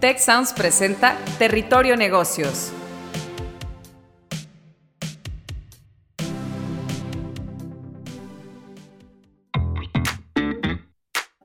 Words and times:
Tech 0.00 0.18
Sounds 0.18 0.52
presenta 0.52 1.16
Territorio 1.38 1.96
Negocios. 1.96 2.70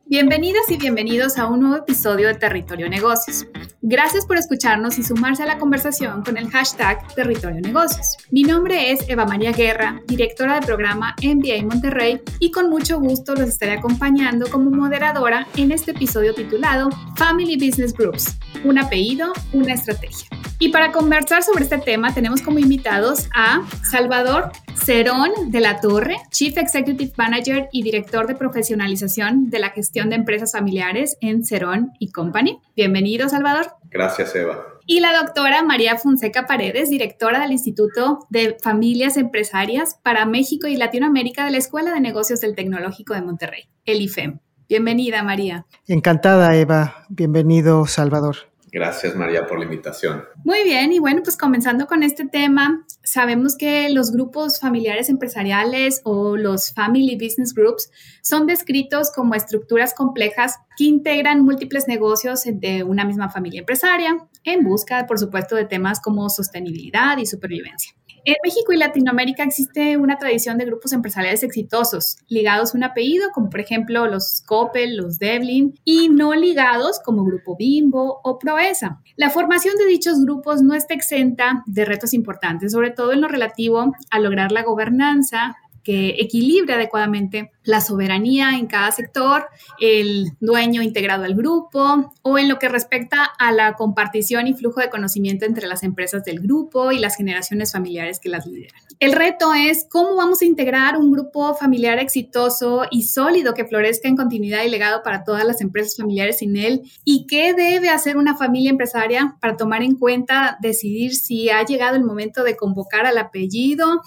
Bienvenidas 0.06 0.70
y 0.70 0.76
bienvenidos 0.76 1.38
a 1.38 1.48
un 1.48 1.62
nuevo 1.62 1.78
episodio 1.78 2.28
de 2.28 2.34
Territorio 2.34 2.90
Negocios. 2.90 3.48
Gracias 3.84 4.28
por 4.28 4.38
escucharnos 4.38 5.00
y 5.00 5.04
sumarse 5.04 5.42
a 5.42 5.48
la 5.48 5.58
conversación 5.58 6.24
con 6.24 6.38
el 6.38 6.52
hashtag 6.52 7.04
Territorio 7.16 7.62
Negocios. 7.62 8.16
Mi 8.30 8.44
nombre 8.44 8.92
es 8.92 9.10
Eva 9.10 9.26
María 9.26 9.52
Guerra, 9.54 10.04
directora 10.06 10.54
del 10.54 10.66
programa 10.66 11.16
MBA 11.24 11.64
Monterrey, 11.64 12.22
y 12.40 12.52
con 12.52 12.70
mucho 12.70 13.00
gusto 13.00 13.34
los 13.34 13.50
estaré 13.50 13.72
acompañando 13.72 14.48
como 14.52 14.70
moderadora 14.70 15.48
en 15.58 15.72
este 15.72 15.92
episodio 15.92 16.36
titulado 16.36 16.92
Family 17.16 17.56
Business 17.56 17.92
Groups, 17.92 18.38
un 18.64 18.78
apellido, 18.78 19.34
una 19.52 19.74
estrategia. 19.74 20.28
Y 20.60 20.70
para 20.70 20.92
conversar 20.92 21.42
sobre 21.42 21.64
este 21.64 21.80
tema 21.80 22.14
tenemos 22.14 22.44
como 22.44 22.60
invitados 22.60 23.30
a 23.34 23.68
Salvador 23.90 24.52
Cerón 24.76 25.32
de 25.50 25.60
la 25.60 25.82
Torre, 25.82 26.18
Chief 26.30 26.56
Executive 26.56 27.14
Manager 27.18 27.68
y 27.72 27.82
Director 27.82 28.28
de 28.28 28.36
Profesionalización 28.36 29.50
de 29.50 29.58
la 29.58 29.72
Gestión 29.72 30.12
de 30.12 30.18
Empresas 30.18 30.52
Familiares 30.52 31.18
en 31.20 31.44
Cerón 31.44 31.94
y 31.98 32.12
Company. 32.12 32.60
Bienvenido, 32.76 33.28
Salvador. 33.28 33.71
Gracias, 33.90 34.36
Eva. 34.36 34.66
Y 34.86 35.00
la 35.00 35.16
doctora 35.22 35.64
María 35.64 35.98
Fonseca 35.98 36.46
Paredes, 36.46 36.90
directora 36.90 37.42
del 37.42 37.52
Instituto 37.52 38.20
de 38.30 38.58
Familias 38.62 39.18
Empresarias 39.18 40.00
para 40.04 40.26
México 40.26 40.68
y 40.68 40.76
Latinoamérica 40.76 41.46
de 41.46 41.52
la 41.52 41.58
Escuela 41.58 41.94
de 41.94 42.02
Negocios 42.02 42.42
del 42.42 42.56
Tecnológico 42.56 43.14
de 43.14 43.22
Monterrey, 43.22 43.70
el 43.86 44.02
IFEM. 44.02 44.40
Bienvenida, 44.68 45.22
María. 45.22 45.66
Encantada, 45.88 46.56
Eva. 46.56 47.06
Bienvenido, 47.10 47.86
Salvador. 47.88 48.51
Gracias 48.72 49.16
María 49.16 49.46
por 49.48 49.60
la 49.60 49.66
invitación. 49.66 50.24
Muy 50.46 50.64
bien, 50.64 50.94
y 50.94 51.00
bueno, 51.00 51.22
pues 51.24 51.36
comenzando 51.36 51.88
con 51.88 52.04
este 52.04 52.26
tema, 52.26 52.86
sabemos 53.04 53.58
que 53.58 53.90
los 53.90 54.12
grupos 54.12 54.62
familiares 54.62 55.10
empresariales 55.10 56.00
o 56.06 56.38
los 56.38 56.74
family 56.74 57.16
business 57.16 57.54
groups 57.54 57.92
son 58.22 58.48
descritos 58.48 59.12
como 59.12 59.36
estructuras 59.36 59.94
complejas 59.94 60.56
que 60.78 60.86
integran 60.86 61.42
múltiples 61.42 61.90
negocios 61.90 62.44
de 62.46 62.84
una 62.84 63.04
misma 63.04 63.30
familia 63.30 63.60
empresaria 63.60 64.18
en 64.46 64.64
busca, 64.64 65.06
por 65.06 65.20
supuesto, 65.20 65.56
de 65.56 65.66
temas 65.66 66.00
como 66.00 66.30
sostenibilidad 66.30 67.18
y 67.18 67.26
supervivencia. 67.26 67.94
En 68.24 68.36
México 68.44 68.72
y 68.72 68.78
Latinoamérica 68.78 69.44
existe 69.44 69.98
una 69.98 70.20
tradición 70.20 70.60
de 70.60 70.66
grupos 70.66 70.94
empresariales 70.94 71.42
exitosos, 71.42 72.18
ligados 72.28 72.74
a 72.74 72.78
un 72.78 72.84
apellido, 72.84 73.32
como 73.34 73.50
por 73.50 73.60
ejemplo 73.60 74.06
los 74.06 74.44
Coppel, 74.46 74.96
los 74.96 75.18
Devlin, 75.18 75.74
y 75.86 76.08
no 76.10 76.36
ligados 76.36 77.00
como 77.04 77.26
Grupo 77.26 77.56
Bimbo 77.58 78.22
o 78.24 78.38
Proesa. 78.38 79.02
La 79.16 79.32
formación 79.32 79.76
de 79.76 79.88
dichos 79.88 80.24
grupos 80.24 80.62
no 80.62 80.76
está 80.76 80.94
exenta 80.94 81.64
de 81.66 81.84
retos 81.84 82.14
importantes, 82.14 82.74
sobre 82.74 82.92
todo 82.92 83.12
en 83.12 83.22
lo 83.22 83.28
relativo 83.28 83.92
a 84.12 84.20
lograr 84.20 84.52
la 84.52 84.62
gobernanza, 84.62 85.58
que 85.84 86.16
equilibre 86.20 86.74
adecuadamente 86.74 87.52
la 87.64 87.82
soberanía 87.82 88.58
en 88.58 88.68
cada 88.68 88.92
sector, 88.92 89.46
el 89.80 90.32
dueño 90.40 90.82
integrado 90.82 91.24
al 91.26 91.36
grupo 91.36 92.14
o 92.22 92.38
en 92.38 92.50
lo 92.50 92.58
que 92.58 92.70
respecta 92.70 93.24
a 93.38 93.52
la 93.52 93.74
compartición 93.74 94.48
y 94.48 94.54
flujo 94.54 94.80
de 94.80 94.90
conocimiento 94.90 95.46
entre 95.46 95.68
las 95.68 95.84
empresas 95.84 96.24
del 96.24 96.40
grupo 96.40 96.92
y 96.92 97.00
las 97.00 97.16
generaciones 97.16 97.72
familiares 97.72 98.20
que 98.20 98.30
las 98.30 98.48
lideran. 98.48 98.82
El 99.00 99.14
reto 99.14 99.54
es 99.54 99.86
cómo 99.90 100.16
vamos 100.16 100.42
a 100.42 100.46
integrar 100.46 100.98
un 100.98 101.12
grupo 101.12 101.54
familiar 101.56 102.00
exitoso 102.00 102.84
y 102.90 103.04
sólido 103.04 103.54
que 103.54 103.66
florezca 103.66 104.08
en 104.08 104.16
continuidad 104.16 104.64
y 104.64 104.70
legado 104.70 105.04
para 105.04 105.24
todas 105.24 105.46
las 105.46 105.62
empresas 105.62 105.98
familiares 105.98 106.40
sin 106.40 106.58
él 106.58 106.82
y 107.04 107.28
qué 107.28 107.54
debe 107.54 107.90
hacer 107.90 108.18
una 108.18 108.36
familia 108.38 108.72
empresaria 108.72 109.38
para 109.40 109.58
tomar 109.58 109.84
en 109.84 109.96
cuenta, 109.96 110.58
decidir 110.62 111.16
si 111.16 111.50
ha 111.50 111.64
llegado 111.64 111.96
el 111.96 112.04
momento 112.04 112.44
de 112.44 112.56
convocar 112.56 113.06
al 113.06 113.18
apellido 113.18 114.02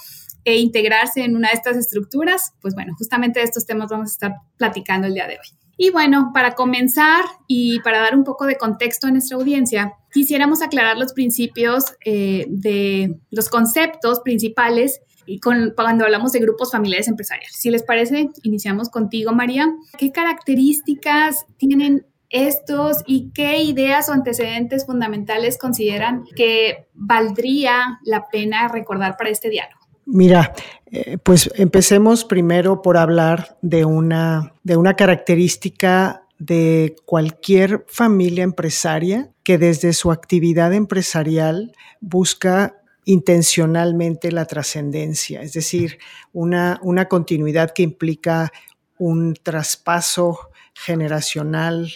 e 0.44 0.58
integrarse 0.58 1.24
en 1.24 1.36
una 1.36 1.48
de 1.48 1.54
estas 1.54 1.76
estructuras, 1.76 2.52
pues 2.60 2.74
bueno, 2.74 2.94
justamente 2.96 3.40
de 3.40 3.46
estos 3.46 3.66
temas 3.66 3.90
vamos 3.90 4.10
a 4.10 4.12
estar 4.12 4.32
platicando 4.56 5.06
el 5.06 5.14
día 5.14 5.26
de 5.26 5.34
hoy. 5.34 5.58
Y 5.76 5.90
bueno, 5.90 6.30
para 6.32 6.54
comenzar 6.54 7.24
y 7.48 7.80
para 7.80 8.00
dar 8.00 8.14
un 8.14 8.24
poco 8.24 8.46
de 8.46 8.56
contexto 8.56 9.06
a 9.06 9.10
nuestra 9.10 9.36
audiencia, 9.36 9.94
quisiéramos 10.12 10.62
aclarar 10.62 10.96
los 10.96 11.12
principios 11.12 11.84
eh, 12.04 12.46
de 12.48 13.16
los 13.30 13.48
conceptos 13.48 14.20
principales 14.20 15.00
y 15.26 15.40
con, 15.40 15.72
cuando 15.74 16.04
hablamos 16.04 16.32
de 16.32 16.40
grupos 16.40 16.70
familiares 16.70 17.08
empresariales. 17.08 17.56
Si 17.56 17.70
les 17.70 17.82
parece, 17.82 18.30
iniciamos 18.42 18.88
contigo, 18.88 19.32
María. 19.32 19.74
¿Qué 19.98 20.12
características 20.12 21.46
tienen 21.56 22.06
estos 22.28 22.98
y 23.06 23.30
qué 23.32 23.62
ideas 23.62 24.08
o 24.08 24.12
antecedentes 24.12 24.86
fundamentales 24.86 25.58
consideran 25.58 26.24
que 26.36 26.88
valdría 26.92 27.98
la 28.04 28.28
pena 28.28 28.68
recordar 28.68 29.16
para 29.16 29.30
este 29.30 29.50
diálogo? 29.50 29.83
Mira, 30.06 30.54
eh, 30.90 31.18
pues 31.22 31.50
empecemos 31.56 32.24
primero 32.24 32.82
por 32.82 32.96
hablar 32.96 33.56
de 33.62 33.84
una, 33.84 34.52
de 34.62 34.76
una 34.76 34.94
característica 34.94 36.22
de 36.38 36.96
cualquier 37.06 37.84
familia 37.88 38.44
empresaria 38.44 39.30
que 39.42 39.56
desde 39.58 39.92
su 39.92 40.10
actividad 40.12 40.74
empresarial 40.74 41.72
busca 42.00 42.76
intencionalmente 43.06 44.32
la 44.32 44.46
trascendencia, 44.46 45.42
es 45.42 45.52
decir, 45.52 45.98
una, 46.32 46.80
una 46.82 47.06
continuidad 47.06 47.70
que 47.70 47.82
implica 47.82 48.50
un 48.98 49.34
traspaso 49.34 50.50
generacional 50.74 51.92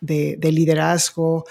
de, 0.00 0.36
de 0.38 0.52
liderazgo, 0.52 1.44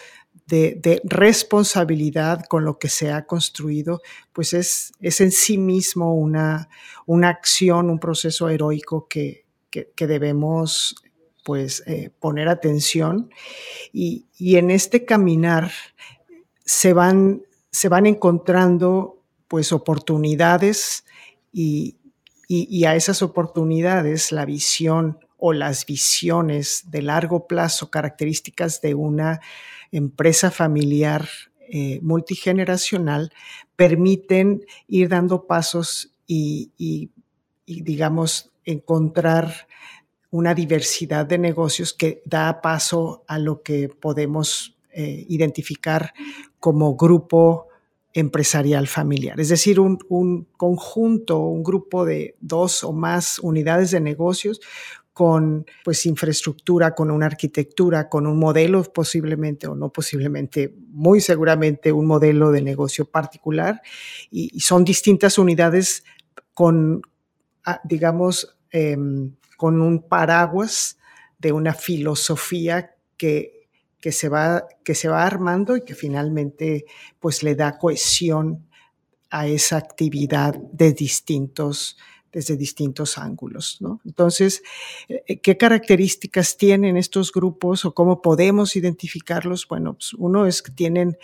de, 0.50 1.02
responsabilidad 1.04 2.46
con 2.46 2.66
lo 2.66 2.80
que 2.80 2.90
se 2.90 3.12
ha 3.12 3.26
construido, 3.26 4.02
pues 4.34 4.54
es, 4.54 4.92
es 5.00 5.22
en 5.22 5.32
sí 5.32 5.58
mismo 5.58 6.16
una, 6.16 6.70
una 7.06 7.30
acción, 7.30 7.90
un 7.90 8.00
proceso 8.00 8.50
heroico 8.50 9.08
que, 9.08 9.46
debemos 9.98 10.96
pues 11.46 11.84
eh, 11.86 12.09
poner 12.20 12.50
atención. 12.50 13.30
Y, 13.94 14.26
en 14.40 14.72
este 14.72 15.06
caminar 15.06 15.72
se 16.66 16.94
van, 16.94 17.44
se 17.72 17.90
van 17.90 18.06
encontrando 18.06 19.22
pues 19.48 19.72
oportunidades 19.72 21.06
y, 21.52 21.98
y, 22.48 22.86
a 22.86 22.96
esas 22.96 23.22
oportunidades 23.22 24.32
la 24.32 24.46
visión 24.46 25.20
o 25.38 25.54
las 25.54 25.86
visiones 25.86 26.84
de 26.88 27.02
largo 27.02 27.48
plazo, 27.48 27.90
características 27.90 28.82
de 28.82 28.94
una 28.94 29.40
empresa 29.92 30.52
familiar 30.52 31.28
eh, 31.72 32.00
multigeneracional, 32.02 33.32
permiten 33.76 34.66
ir 34.88 35.10
dando 35.10 35.46
pasos 35.46 36.12
y, 36.26 37.12
digamos, 37.66 38.52
encontrar 38.66 39.68
una 40.32 40.54
diversidad 40.54 41.26
de 41.26 41.38
negocios 41.38 41.94
que 41.94 42.22
da 42.26 42.62
paso 42.62 43.24
a 43.28 43.40
lo 43.40 43.62
que 43.64 43.90
podemos 43.90 44.78
eh, 44.92 45.26
identificar 45.30 46.14
como 46.60 46.96
grupo 46.96 47.68
empresarial 48.14 48.88
familiar, 48.88 49.40
es 49.40 49.50
decir, 49.50 49.80
un, 49.80 50.00
un, 50.10 50.48
conjunto, 50.58 51.38
un 51.40 51.64
grupo 51.64 52.06
de 52.06 52.36
dos 52.42 52.84
o 52.84 52.92
más 52.92 53.38
unidades 53.40 53.92
de 53.92 54.00
negocios 54.00 54.60
con 55.19 55.66
pues 55.84 56.06
infraestructura, 56.06 56.96
con 56.96 57.12
una 57.12 57.25
arquitectura, 57.25 58.07
con 58.07 58.25
un 58.25 58.40
modelo 58.40 58.81
posiblemente 58.84 59.68
o 59.68 59.75
no 59.75 59.91
posiblemente, 59.91 60.74
muy 60.91 61.19
seguramente 61.19 61.91
un 61.91 62.06
modelo 62.06 62.52
de 62.52 62.62
negocio 62.62 63.03
particular. 63.03 63.81
Y, 64.31 64.58
son 64.62 64.85
distintas 64.85 65.38
unidades 65.38 66.06
con, 66.53 67.02
ah, 67.66 67.81
digamos, 67.84 68.58
em, 68.72 69.35
con 69.58 69.81
un 69.81 70.08
paraguas 70.08 70.97
de 71.38 71.52
una 71.52 71.74
filosofía 71.74 72.96
que, 73.18 73.68
que, 74.00 74.13
se 74.13 74.29
va, 74.29 74.69
que 74.85 74.96
se 74.96 75.09
va 75.09 75.26
armando 75.26 75.76
y 75.76 75.82
que 75.82 75.96
finalmente 75.96 76.85
pues 77.20 77.44
le 77.44 77.55
da 77.55 77.78
cohesión 77.78 78.70
a 79.29 79.47
esa 79.47 79.76
actividad 79.76 80.55
de 80.72 80.94
distintos 80.94 81.97
desde 82.31 82.58
distintos 82.58 83.17
ángulos. 83.17 83.78
¿no? 83.79 84.02
Entonces, 84.05 84.61
eh, 85.08 85.40
¿qué 85.40 85.58
características 85.58 86.58
tienen 86.58 86.97
estos 86.97 87.31
grupos 87.31 87.85
o 87.85 87.93
cómo 87.93 88.22
podemos 88.22 88.76
identificarlos? 88.76 89.67
Bueno, 89.67 89.93
pues 89.93 90.14
uno 90.14 90.46
es 90.46 90.61
que 90.61 90.72
tienen 90.72 91.17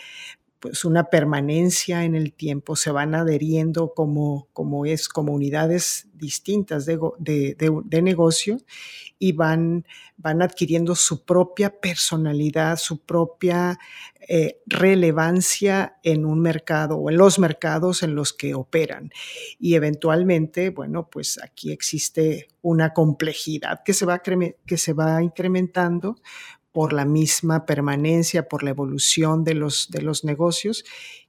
pues 0.60 0.84
una 0.84 1.04
permanencia 1.04 2.04
en 2.04 2.14
el 2.14 2.32
tiempo, 2.32 2.76
se 2.76 2.90
van 2.90 3.14
adheriendo 3.14 3.92
como, 3.94 4.48
como 4.52 4.86
es, 4.86 5.08
distintas 6.14 6.86
de, 6.86 6.98
de, 7.18 8.02
negocio 8.02 8.58
y 9.18 9.32
van, 9.32 9.84
van 10.16 10.42
adquiriendo 10.42 10.94
su 10.94 11.24
propia 11.24 11.78
personalidad, 11.80 12.78
su 12.78 13.00
propia 13.04 13.78
eh, 14.28 14.60
relevancia 14.66 15.98
en 16.02 16.24
un 16.24 16.40
mercado 16.40 16.96
o 16.96 17.10
en 17.10 17.18
los 17.18 17.38
mercados 17.38 18.02
en 18.02 18.14
los 18.14 18.32
que 18.32 18.54
operan. 18.54 19.10
Y 19.58 19.74
eventualmente, 19.74 20.70
bueno, 20.70 21.08
pues 21.10 21.38
aquí 21.42 21.70
existe 21.70 22.48
una 22.62 22.92
complejidad 22.92 23.82
que 23.84 23.92
se 23.92 24.06
va, 24.06 24.20
que 24.20 24.78
se 24.78 24.92
va 24.94 25.22
incrementando 25.22 26.16
por 26.76 26.92
la 26.92 27.06
misma 27.06 27.64
permanencia, 27.64 28.48
por 28.48 28.62
la 28.62 28.68
evolución 28.68 29.44
de 29.44 29.54
los, 29.54 29.90
de 29.90 30.02
los 30.02 30.24
negocios 30.24 30.84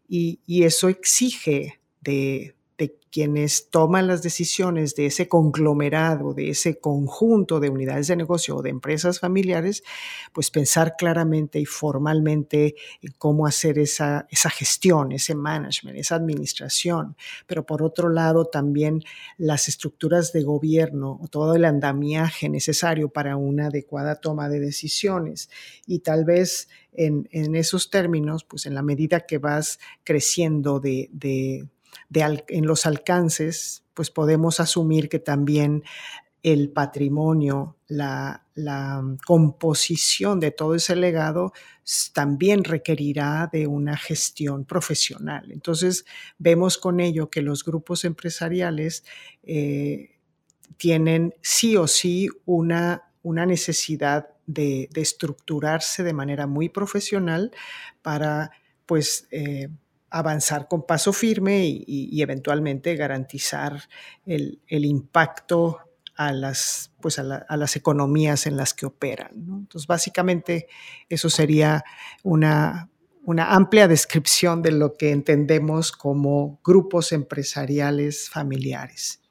y, 0.10 0.42
y 0.46 0.64
eso 0.64 0.90
exige 0.90 1.80
de, 2.02 2.57
de 2.78 2.96
quienes 3.12 3.72
toman 3.72 4.06
las 4.06 4.22
decisiones 4.22 4.94
de 4.96 5.08
ese 5.08 5.28
conglomerado, 5.28 6.34
de 6.34 6.50
ese 6.50 6.80
conjunto 6.80 7.60
de 7.60 7.70
unidades 7.70 8.08
de 8.08 8.16
negocio 8.16 8.58
o 8.58 8.62
de 8.62 8.70
empresas 8.70 9.20
familiares, 9.20 9.84
pues 10.34 10.52
pensar 10.52 10.96
claramente 10.98 11.60
y 11.60 11.66
formalmente 11.66 12.76
en 13.02 13.14
cómo 13.18 13.48
hacer 13.48 13.80
esa, 13.80 14.28
esa 14.30 14.52
gestión, 14.52 15.12
ese 15.12 15.34
management, 15.34 15.98
esa 15.98 16.16
administración. 16.16 17.16
Pero 17.48 17.66
por 17.66 17.82
otro 17.82 18.10
lado, 18.10 18.46
también 18.46 19.04
las 19.38 19.68
estructuras 19.68 20.32
de 20.32 20.44
gobierno, 20.44 21.20
todo 21.32 21.56
el 21.56 21.66
andamiaje 21.66 22.50
necesario 22.50 23.10
para 23.10 23.38
una 23.38 23.68
adecuada 23.68 24.16
toma 24.16 24.50
de 24.50 24.60
decisiones. 24.60 25.50
Y 25.88 26.00
tal 26.00 26.26
vez 26.26 26.70
en, 26.94 27.28
en 27.32 27.56
esos 27.56 27.90
términos, 27.90 28.44
pues 28.44 28.68
en 28.68 28.76
la 28.76 28.84
medida 28.84 29.22
que 29.22 29.40
vas 29.40 29.80
creciendo 30.04 30.80
de, 30.80 31.10
de 31.12 31.66
en 32.10 32.66
los 32.66 32.86
alcances, 32.86 33.84
pues 33.94 34.12
podemos 34.12 34.60
asumir 34.60 35.10
que 35.10 35.20
también 35.20 35.84
el 36.44 36.70
patrimonio, 36.70 37.78
la, 37.88 38.44
composición 39.26 40.40
de 40.40 40.52
todo 40.52 40.74
ese 40.76 40.96
legado 40.96 41.54
también 42.14 42.64
requerirá 42.64 43.50
de 43.52 43.68
una 43.68 43.96
gestión 43.98 44.66
profesional. 44.66 45.52
Entonces, 45.52 46.06
vemos 46.40 46.78
con 46.78 47.00
ello 47.00 47.30
que 47.30 47.42
los 47.42 47.64
grupos 47.64 48.04
empresariales 48.06 49.04
eh, 49.44 50.18
tienen 50.78 51.36
sí 51.42 51.78
o 51.78 51.88
sí 51.88 52.30
una, 52.46 53.12
una 53.22 53.46
necesidad 53.46 54.30
de, 54.48 54.90
estructurarse 54.96 56.04
de 56.04 56.14
manera 56.14 56.48
muy 56.48 56.70
profesional 56.70 57.52
para, 58.02 58.52
pues, 58.86 59.28
eh, 59.32 59.70
avanzar 60.18 60.68
con 60.68 60.86
paso 60.86 61.14
firme 61.14 61.66
y, 61.66 62.22
eventualmente 62.22 62.96
garantizar 62.96 63.84
el, 64.26 64.60
impacto 64.70 65.80
a 66.16 66.32
las, 66.32 66.92
pues 67.02 67.20
a, 67.20 67.24
las 67.58 67.76
economías 67.76 68.48
en 68.48 68.58
las 68.58 68.74
que 68.74 68.86
operan. 68.86 69.32
Entonces, 69.34 69.88
básicamente, 69.88 70.68
eso 71.10 71.30
sería 71.30 71.84
una, 72.24 72.90
una 73.24 73.54
amplia 73.54 73.88
descripción 73.88 74.62
de 74.62 74.72
lo 74.72 74.96
que 74.96 75.12
entendemos 75.12 75.92
como 75.92 76.60
grupos 76.64 77.12
empresariales 77.12 78.30
familiares. 78.30 79.22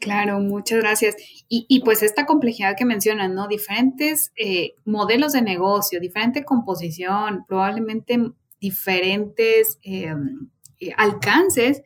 Claro, 0.00 0.40
muchas 0.40 0.80
gracias. 0.80 1.16
Y, 1.48 1.82
pues 1.84 2.02
esta 2.02 2.26
complejidad 2.26 2.74
que 2.76 2.84
mencionan, 2.84 3.34
¿no? 3.34 3.48
Diferentes 3.48 4.32
eh, 4.36 4.74
modelos 4.84 5.32
de 5.32 5.42
negocio, 5.42 6.00
diferente 6.00 6.44
composición, 6.44 7.44
probablemente 7.46 8.18
diferentes 8.60 9.78
eh, 9.82 10.14
eh, 10.78 10.92
alcances, 10.96 11.82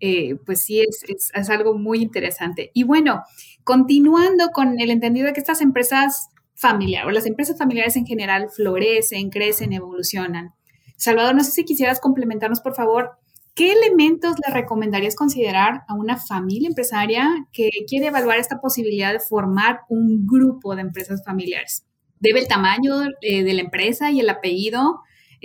eh, 0.00 0.36
pues 0.44 0.62
sí 0.62 0.80
es, 0.80 1.04
es, 1.32 1.50
algo 1.50 1.78
muy 1.78 2.02
interesante. 2.02 2.70
Y 2.74 2.84
bueno, 2.84 3.22
continuando 3.64 4.50
con 4.50 4.78
el 4.80 4.90
entendido 4.90 5.26
de 5.26 5.32
que 5.32 5.40
estas 5.40 5.62
empresas 5.62 6.28
familiares 6.54 7.08
o 7.08 7.10
las 7.10 7.26
empresas 7.26 7.56
familiares 7.56 7.96
en 7.96 8.06
general 8.06 8.48
florecen, 8.50 9.30
crecen, 9.30 9.72
evolucionan. 9.72 10.52
Salvador, 10.96 11.34
no 11.34 11.44
sé 11.44 11.50
si 11.50 11.64
quisieras 11.64 12.00
complementarnos, 12.00 12.60
por 12.60 12.74
favor, 12.74 13.18
¿qué 13.54 13.72
elementos 13.72 14.36
le 14.46 14.52
recomendarías 14.52 15.14
considerar 15.14 15.82
a 15.88 15.94
una 15.94 16.16
familia 16.16 16.68
empresaria 16.68 17.30
que 17.52 17.70
quiere 17.86 18.06
evaluar 18.06 18.38
esta 18.38 18.60
posibilidad 18.60 19.12
de 19.12 19.20
formar 19.20 19.80
un 19.88 20.26
grupo 20.26 20.74
de 20.74 20.82
empresas 20.82 21.22
familiares? 21.24 21.86
¿Debe 22.18 22.40
el 22.40 22.48
tamaño 22.48 23.00
de 23.20 23.52
la 23.52 23.60
empresa 23.60 24.10
y 24.10 24.20
el 24.20 24.30
apellido 24.30 25.00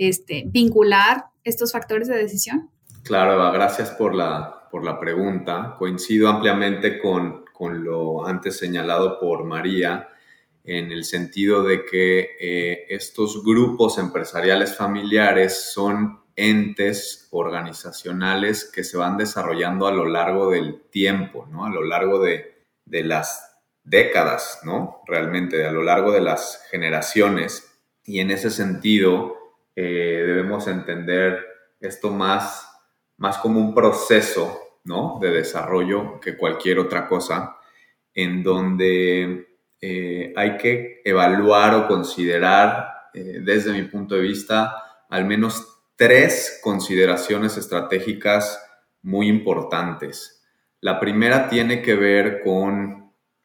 este, 0.08 0.44
vincular 0.46 1.26
estos 1.44 1.72
factores 1.72 2.08
de 2.08 2.16
decisión? 2.16 2.70
Claro, 3.02 3.34
Eva, 3.34 3.50
gracias 3.50 3.90
por 3.90 4.14
la, 4.14 4.68
por 4.70 4.84
la 4.84 4.98
pregunta. 4.98 5.74
Coincido 5.78 6.28
ampliamente 6.28 6.98
con, 6.98 7.44
con 7.52 7.84
lo 7.84 8.26
antes 8.26 8.56
señalado 8.56 9.18
por 9.18 9.44
María 9.44 10.08
en 10.64 10.92
el 10.92 11.04
sentido 11.04 11.64
de 11.64 11.84
que 11.84 12.36
eh, 12.40 12.86
estos 12.88 13.44
grupos 13.44 13.98
empresariales 13.98 14.76
familiares 14.76 15.72
son 15.72 16.20
entes 16.36 17.28
organizacionales 17.30 18.70
que 18.72 18.84
se 18.84 18.96
van 18.96 19.16
desarrollando 19.16 19.86
a 19.86 19.92
lo 19.92 20.04
largo 20.04 20.50
del 20.50 20.82
tiempo, 20.90 21.46
¿no? 21.50 21.66
A 21.66 21.70
lo 21.70 21.82
largo 21.82 22.20
de, 22.20 22.64
de 22.84 23.02
las 23.02 23.58
décadas, 23.84 24.60
¿no? 24.64 25.02
Realmente, 25.06 25.66
a 25.66 25.72
lo 25.72 25.82
largo 25.82 26.12
de 26.12 26.20
las 26.20 26.64
generaciones. 26.70 27.80
Y 28.04 28.20
en 28.20 28.30
ese 28.30 28.50
sentido, 28.50 29.36
eh, 29.74 30.24
debemos 30.26 30.66
entender 30.68 31.46
esto 31.80 32.10
más, 32.10 32.68
más 33.16 33.38
como 33.38 33.60
un 33.60 33.74
proceso 33.74 34.80
¿no? 34.84 35.18
de 35.20 35.30
desarrollo 35.30 36.20
que 36.20 36.36
cualquier 36.36 36.78
otra 36.78 37.08
cosa, 37.08 37.56
en 38.14 38.42
donde 38.42 39.46
eh, 39.80 40.32
hay 40.36 40.56
que 40.58 41.00
evaluar 41.04 41.74
o 41.74 41.86
considerar, 41.88 42.88
eh, 43.14 43.40
desde 43.42 43.72
mi 43.72 43.82
punto 43.82 44.14
de 44.14 44.22
vista, 44.22 45.04
al 45.08 45.24
menos 45.24 45.80
tres 45.96 46.60
consideraciones 46.62 47.56
estratégicas 47.56 48.62
muy 49.02 49.28
importantes. 49.28 50.42
La 50.80 50.98
primera 51.00 51.48
tiene 51.48 51.82
que 51.82 51.94
ver 51.94 52.42
con 52.42 53.01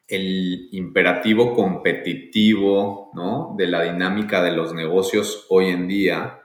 el 0.08 0.70
imperativo 0.72 1.54
competitivo 1.54 3.12
¿no? 3.14 3.54
de 3.58 3.68
la 3.68 3.84
dinámica 3.84 4.42
de 4.42 4.52
los 4.52 4.74
negocios 4.74 5.46
hoy 5.50 5.68
en 5.68 5.88
día, 5.88 6.44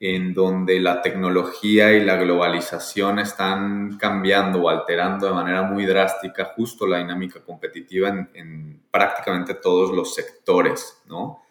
en 0.00 0.32
donde 0.32 0.80
la 0.80 1.02
tecnología 1.02 1.92
y 1.92 2.02
la 2.02 2.16
globalización 2.16 3.18
están 3.18 3.96
cambiando 3.98 4.62
o 4.62 4.68
alterando 4.68 5.26
de 5.26 5.34
manera 5.34 5.62
muy 5.62 5.84
drástica 5.84 6.52
justo 6.56 6.86
la 6.86 6.98
dinámica 6.98 7.42
competitiva 7.44 8.08
en, 8.34 8.82
prácticamente 8.90 9.54
todos 9.54 9.92
los 9.92 10.14
sectores, 10.14 11.02
¿no? 11.06 11.42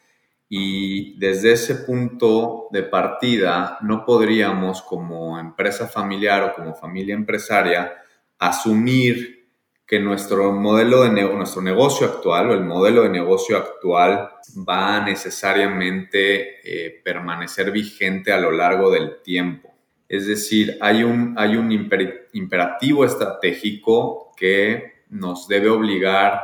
Y 0.50 1.18
desde 1.18 1.54
ese 1.54 1.76
punto 1.76 2.68
de 2.72 2.84
partida 2.84 3.80
no 3.82 4.06
podríamos 4.06 4.84
como 4.84 5.40
empresa 5.40 5.88
familiar 5.88 6.44
o 6.44 6.54
como 6.54 6.76
familia 6.76 7.16
empresaria 7.16 7.92
asumir 8.38 9.43
que 9.86 10.00
nuestro 10.00 10.52
modelo 10.52 11.04
de 11.04 11.10
nuestro 11.10 11.62
negocio 11.62 12.08
actual 12.08 12.50
o 12.50 12.54
el 12.54 12.64
modelo 12.64 13.04
de 13.04 13.10
negocio 13.10 13.58
actual 13.58 14.30
va 14.68 15.02
necesariamente 15.02 16.62
eh, 16.64 17.02
permanecer 17.04 17.72
vigente 17.72 18.32
a 18.32 18.40
lo 18.40 18.52
largo 18.52 18.90
del 18.92 19.22
tiempo. 19.22 19.74
Es 20.08 20.28
decir, 20.28 20.78
hay 20.80 21.04
un, 21.04 21.36
hay 21.38 21.56
un 21.56 21.72
imperativo 22.34 23.04
estratégico 23.04 24.32
que 24.38 25.04
nos 25.10 25.48
debe 25.48 25.70
obligar 25.70 26.42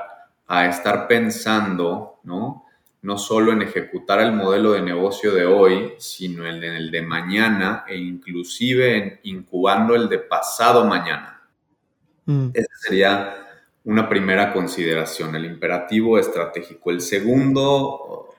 a 0.47 0.67
estar 0.67 1.07
pensando, 1.07 2.19
¿no? 2.23 2.65
no 3.01 3.17
solo 3.17 3.53
en 3.53 3.61
ejecutar 3.61 4.19
el 4.19 4.33
modelo 4.33 4.73
de 4.73 4.81
negocio 4.81 5.33
de 5.33 5.45
hoy, 5.45 5.93
sino 5.97 6.45
en 6.45 6.63
el 6.63 6.91
de 6.91 7.01
mañana 7.01 7.85
e 7.87 7.97
inclusive 7.97 8.97
en 8.97 9.19
incubando 9.23 9.95
el 9.95 10.09
de 10.09 10.19
pasado 10.19 10.85
mañana. 10.85 11.38
Mm. 12.29 12.51
Esa 12.53 12.73
sería 12.79 13.47
una 13.85 14.07
primera 14.07 14.53
consideración, 14.53 15.35
el 15.35 15.45
imperativo 15.45 16.19
estratégico. 16.19 16.91
El 16.91 17.01
segundo 17.01 18.35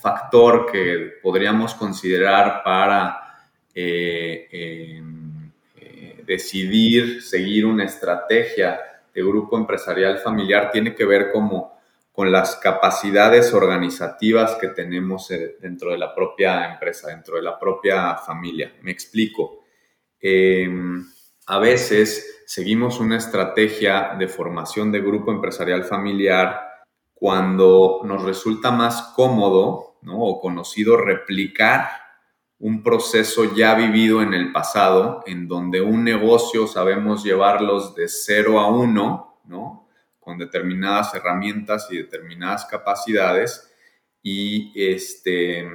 factor 0.00 0.70
que 0.72 1.18
podríamos 1.22 1.74
considerar 1.74 2.62
para 2.64 3.50
eh, 3.74 4.48
em, 4.50 5.52
eh, 5.76 6.22
decidir 6.24 7.20
seguir 7.22 7.66
una 7.66 7.84
estrategia 7.84 8.80
de 9.12 9.22
grupo 9.22 9.58
empresarial 9.58 10.18
familiar 10.18 10.70
tiene 10.70 10.94
que 10.94 11.04
ver 11.04 11.30
como 11.30 11.76
con 12.12 12.32
las 12.32 12.56
capacidades 12.56 13.52
organizativas 13.52 14.54
que 14.54 14.68
tenemos 14.68 15.30
eh, 15.30 15.56
dentro 15.60 15.90
de 15.90 15.98
la 15.98 16.14
propia 16.14 16.72
empresa, 16.72 17.08
dentro 17.08 17.36
de 17.36 17.42
la 17.42 17.58
propia 17.58 18.16
familia. 18.16 18.72
Me 18.80 18.92
explico. 18.92 19.64
Em, 20.18 21.04
a 21.46 21.58
veces 21.58 22.42
seguimos 22.46 23.00
una 23.00 23.16
estrategia 23.16 24.16
de 24.18 24.28
formación 24.28 24.90
de 24.92 25.00
grupo 25.00 25.32
empresarial 25.32 25.84
familiar 25.84 26.60
cuando 27.14 28.00
nos 28.04 28.22
resulta 28.22 28.70
más 28.70 29.12
cómodo 29.14 29.98
o 30.08 30.40
conocido 30.40 30.96
replicar 30.96 31.88
un 32.58 32.82
proceso 32.82 33.54
ya 33.54 33.74
vivido 33.74 34.22
en 34.22 34.34
el 34.34 34.52
pasado, 34.52 35.22
en 35.26 35.46
donde 35.46 35.80
un 35.80 36.04
negocio 36.04 36.66
sabemos 36.66 37.22
llevarlos 37.22 37.94
de 37.94 38.08
cero 38.08 38.60
a 38.60 38.68
uno, 38.68 39.40
¿no? 39.44 39.88
con 40.18 40.38
determinadas 40.38 41.14
herramientas 41.14 41.88
y 41.90 41.98
determinadas 41.98 42.64
capacidades, 42.64 43.72
y 44.22 44.72
este, 44.74 45.68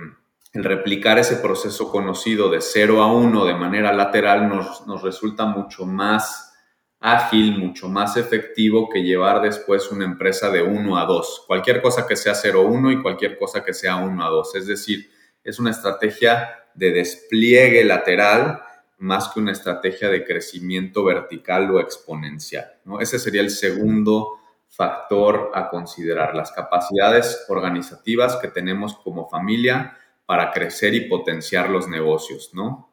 el 0.54 0.64
replicar 0.64 1.18
ese 1.18 1.38
proceso 1.38 1.90
conocido 1.90 2.50
de 2.50 2.62
0 2.62 3.02
a 3.02 3.14
1 3.14 3.46
de 3.46 3.54
manera 3.54 3.94
lateral 3.94 4.50
nos, 4.50 5.02
resulta 5.02 5.46
mucho 5.46 5.86
más 5.86 6.54
ágil, 7.00 7.58
mucho 7.58 7.88
más 7.88 8.18
efectivo 8.18 8.90
que 8.90 9.02
llevar 9.02 9.42
después 9.42 9.90
una 9.92 10.06
empresa 10.06 10.50
de 10.50 10.62
1 10.62 10.98
a 10.98 11.06
2. 11.06 11.46
Cualquier 11.48 11.82
cosa 11.82 12.06
que 12.06 12.16
sea 12.16 12.34
0-1 12.34 12.94
y 12.94 13.02
cualquier 13.02 13.38
cosa 13.38 13.64
que 13.64 13.74
sea 13.74 13.96
1 13.96 14.24
a 14.24 14.30
2. 14.30 14.56
Es 14.56 14.68
decir, 14.68 15.10
es 15.44 15.58
una 15.58 15.72
estrategia 15.72 16.50
de 16.76 16.92
despliegue 16.92 17.84
lateral 17.86 18.62
más 18.98 19.30
que 19.30 19.40
una 19.40 19.54
estrategia 19.54 20.10
de 20.10 20.24
crecimiento 20.24 21.04
vertical 21.04 21.72
o 21.72 21.80
exponencial. 21.80 22.80
¿no? 22.86 23.00
Ese 23.00 23.18
sería 23.18 23.42
el 23.42 23.50
segundo 23.50 24.38
factor 24.68 25.52
a 25.56 25.70
considerar, 25.70 26.36
las 26.36 26.52
capacidades 26.52 27.46
organizativas 27.50 28.36
que 28.36 28.48
tenemos 28.48 28.96
como 28.98 29.28
familia 29.28 29.98
para 30.32 30.54
crecer 30.54 30.94
y 30.94 31.10
potenciar 31.10 31.70
los 31.70 31.90
negocios. 31.90 32.52
¿no? 32.54 32.90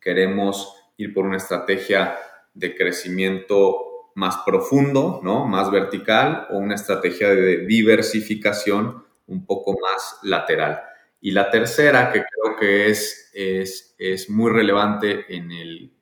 Queremos 0.00 0.74
ir 0.96 1.12
por 1.12 1.26
una 1.26 1.36
estrategia 1.36 2.16
de 2.54 2.74
crecimiento 2.74 4.10
más 4.14 4.38
profundo, 4.46 5.20
¿no? 5.22 5.46
más 5.46 5.70
vertical, 5.70 6.46
o 6.48 6.56
una 6.56 6.76
estrategia 6.76 7.28
de 7.28 7.66
diversificación 7.66 9.04
un 9.26 9.44
poco 9.44 9.76
más 9.78 10.18
lateral. 10.22 10.80
Y 11.20 11.32
la 11.32 11.50
tercera, 11.50 12.10
que 12.10 12.22
creo 12.22 12.56
que 12.58 12.88
es, 12.88 13.30
es, 13.34 13.94
es 13.98 14.30
muy 14.30 14.50
relevante 14.50 15.26
en 15.28 15.52
el 15.52 15.92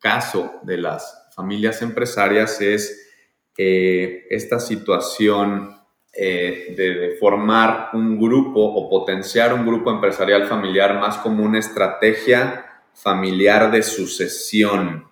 caso 0.00 0.54
de 0.64 0.78
las 0.78 1.28
familias 1.36 1.82
empresarias, 1.82 2.60
es 2.60 3.12
eh, 3.56 4.26
esta 4.30 4.58
situación 4.58 5.75
eh, 6.18 6.74
de, 6.76 7.16
formar 7.20 7.90
un 7.92 8.18
grupo 8.18 8.60
o 8.60 8.88
potenciar 8.88 9.52
un 9.52 9.66
grupo 9.66 9.90
empresarial 9.90 10.46
familiar 10.46 10.98
más 10.98 11.18
como 11.18 11.44
una 11.44 11.58
estrategia 11.58 12.64
familiar 12.94 13.70
de 13.70 13.82
sucesión, 13.82 15.08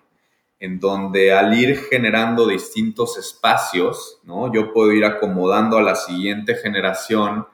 en 0.59 0.79
donde 0.79 1.31
al 1.31 1.53
ir 1.57 1.77
generando 1.77 2.47
distintos 2.47 3.17
espacios, 3.17 4.19
¿no? 4.23 4.51
yo 4.51 4.73
puedo 4.73 4.91
ir 4.93 5.05
acomodando 5.05 5.77
a 5.77 5.83
la 5.83 5.95
siguiente 5.95 6.55
generación 6.55 7.45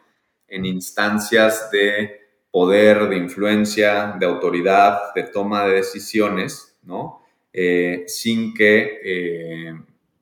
en 0.48 0.66
instancias 0.66 1.70
de 1.72 2.22
poder, 2.52 3.08
de 3.10 3.18
influencia, 3.18 4.16
de 4.20 4.26
autoridad, 4.26 5.14
de 5.16 5.24
toma 5.24 5.66
de 5.66 5.76
decisiones, 5.76 6.78
¿no? 6.84 7.22
Eh, 7.54 8.04
sin 8.08 8.54
que 8.54 9.00
eh, 9.04 9.74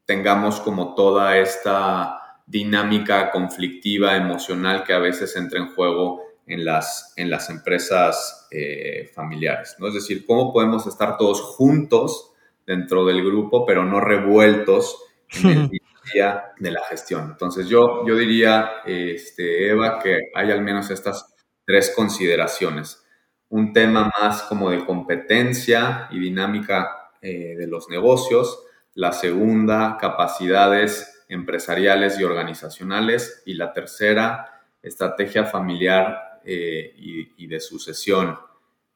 tengamos 0.06 0.60
como 0.60 0.96
toda 0.96 1.38
esta 1.38 2.19
dinámica 2.50 3.30
conflictiva, 3.30 4.18
emocional 4.18 4.84
que 4.84 4.94
a 4.94 5.00
veces 5.00 5.36
entra 5.36 5.60
en 5.60 5.74
juego 5.76 6.24
en 6.48 6.66
las, 6.66 7.14
en 7.16 7.30
las 7.30 7.50
empresas 7.52 8.48
eh, 8.50 9.12
familiares, 9.14 9.76
¿no? 9.78 9.88
Es 9.88 9.94
decir, 9.94 10.26
cómo 10.26 10.52
podemos 10.52 10.88
estar 10.88 11.16
todos 11.16 11.42
juntos 11.42 12.32
dentro 12.66 13.06
del 13.06 13.24
grupo, 13.24 13.68
pero 13.68 13.86
no 13.86 14.00
revueltos 14.00 14.98
en 15.44 15.70
el 15.72 15.72
de 16.60 16.72
la 16.72 16.82
gestión. 16.90 17.30
Entonces 17.32 17.68
yo, 17.68 18.04
yo 18.08 18.16
diría, 18.16 18.82
este, 18.84 19.70
Eva, 19.70 20.00
que 20.00 20.32
hay 20.34 20.50
al 20.50 20.64
menos 20.64 20.90
estas 20.90 21.36
tres 21.66 21.94
consideraciones. 21.96 23.06
Un 23.50 23.74
tema 23.74 24.12
más 24.20 24.42
como 24.44 24.72
de 24.72 24.86
competencia 24.86 26.08
y 26.10 26.20
dinámica 26.20 27.12
eh, 27.22 27.56
de 27.56 27.68
los 27.68 27.90
negocios. 27.90 28.66
La 28.96 29.12
segunda, 29.12 29.98
capacidades 30.00 31.19
empresariales 31.30 32.20
y 32.20 32.26
organizacionales. 32.26 33.44
Y 33.46 33.54
la 33.54 33.72
tercera, 33.72 34.64
estrategia 34.82 35.46
familiar 35.46 36.42
eh, 36.44 36.94
y, 36.98 37.48
de 37.48 37.60
sucesión. 37.62 38.38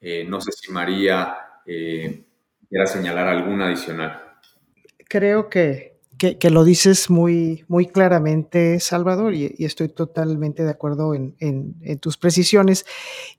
Eh, 0.01 0.25
no 0.27 0.41
sé 0.41 0.51
si 0.51 0.71
María 0.71 1.37
quiera 1.65 2.85
señalar 2.87 3.29
alguna 3.29 3.67
adicional. 3.67 4.21
Creo 5.07 5.49
que 5.49 5.93
que, 6.17 6.49
lo 6.49 6.63
dices 6.63 7.09
muy, 7.09 7.65
muy 7.67 7.87
claramente, 7.87 8.79
Salvador, 8.79 9.33
y, 9.33 9.55
estoy 9.59 9.89
totalmente 9.89 10.63
de 10.63 10.71
acuerdo 10.71 11.13
en, 11.13 11.99
tus 11.99 12.17
precisiones. 12.17 12.85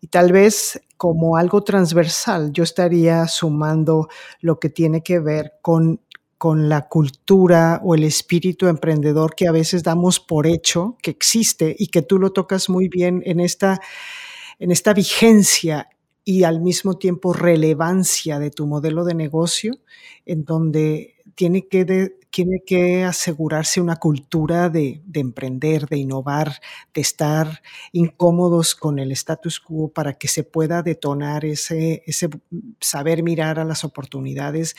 Y 0.00 0.08
tal 0.08 0.32
vez 0.32 0.80
como 0.96 1.36
algo 1.36 1.62
transversal, 1.62 2.52
yo 2.52 2.62
estaría 2.62 3.26
sumando 3.26 4.08
lo 4.40 4.58
que 4.58 4.68
tiene 4.68 5.02
que 5.02 5.18
ver 5.18 5.54
con, 5.62 6.00
con 6.44 6.68
la 6.68 6.88
cultura 6.88 7.80
o 7.82 7.94
el 7.94 8.04
espíritu 8.04 8.66
emprendedor 8.66 9.34
que 9.34 9.48
a 9.48 9.50
veces 9.50 9.82
damos 9.82 10.20
por 10.20 10.46
hecho 10.46 10.98
que 11.00 11.10
existe 11.10 11.74
y 11.78 11.86
que 11.86 12.02
tú 12.02 12.18
lo 12.18 12.32
tocas 12.34 12.68
muy 12.68 12.88
bien 12.88 13.22
en 13.24 13.40
esta, 13.40 13.80
en 14.58 14.70
esta 14.70 14.92
vigencia 14.92 15.88
y 16.22 16.42
al 16.42 16.60
mismo 16.60 16.98
tiempo 16.98 17.32
relevancia 17.32 18.38
de 18.38 18.50
tu 18.50 18.66
modelo 18.66 19.06
de 19.06 19.14
negocio, 19.14 19.78
en 20.26 20.44
donde 20.44 21.14
tiene 21.34 21.66
que, 21.66 22.12
tiene 22.34 22.64
que 22.66 23.04
asegurarse 23.04 23.80
una 23.80 23.94
cultura 23.94 24.68
de, 24.68 25.00
emprender, 25.14 25.86
de 25.86 25.98
innovar, 25.98 26.60
de 26.92 27.00
estar 27.00 27.62
incómodos 27.92 28.74
con 28.74 28.98
el 28.98 29.12
status 29.12 29.60
quo 29.60 29.92
para 29.92 30.14
que 30.14 30.26
se 30.26 30.42
pueda 30.42 30.82
detonar 30.82 31.44
ese, 31.44 32.02
saber 32.80 33.22
mirar 33.22 33.60
a 33.60 33.64
las 33.64 33.84
oportunidades 33.84 34.74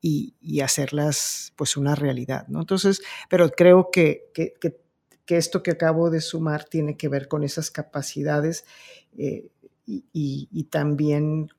y, 0.00 0.36
hacerlas 0.60 1.52
pues 1.56 1.76
una 1.76 1.96
realidad, 1.96 2.46
¿no? 2.46 2.60
Entonces, 2.60 3.02
pero 3.28 3.50
creo 3.50 3.90
que, 3.90 4.30
que, 4.32 4.76
esto 5.26 5.64
que 5.64 5.72
acabo 5.72 6.10
de 6.10 6.20
sumar 6.20 6.64
tiene 6.64 6.96
que 6.96 7.08
ver 7.08 7.26
con 7.26 7.42
esas 7.42 7.72
capacidades 7.72 8.64
eh, 9.16 9.48
y, 9.86 10.48
y 10.52 10.64
también 10.64 11.50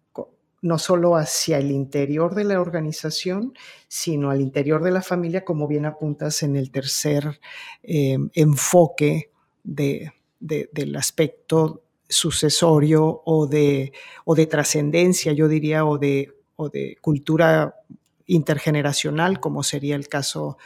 no 0.62 0.77
solo 0.77 1.15
hacia 1.15 1.58
el 1.58 1.72
interior 1.72 2.36
de 2.36 2.44
la 2.44 2.62
organización, 2.62 3.53
sino 3.88 4.30
al 4.30 4.41
interior 4.41 4.84
de 4.84 4.91
la 4.91 5.01
familia, 5.01 5.44
como 5.44 5.68
bien 5.68 5.86
apuntas 5.86 6.44
en 6.44 6.56
el 6.56 6.72
tercer 6.72 7.39
eh, 7.84 8.18
enfoque 8.34 9.32
del 9.63 10.96
aspecto 10.96 11.82
sucesorio 12.08 13.22
o 13.25 13.48
de, 13.48 13.94
o 14.25 14.36
de 14.36 14.46
trascendencia, 14.46 15.34
yo 15.34 15.48
diría, 15.48 15.86
o 15.86 15.98
de, 15.98 16.34
o 16.56 16.70
de 16.70 16.98
cultura 17.01 17.75
intergeneracional, 18.27 19.39
como 19.39 19.63
sería 19.63 19.96
el 19.96 20.08
caso 20.08 20.58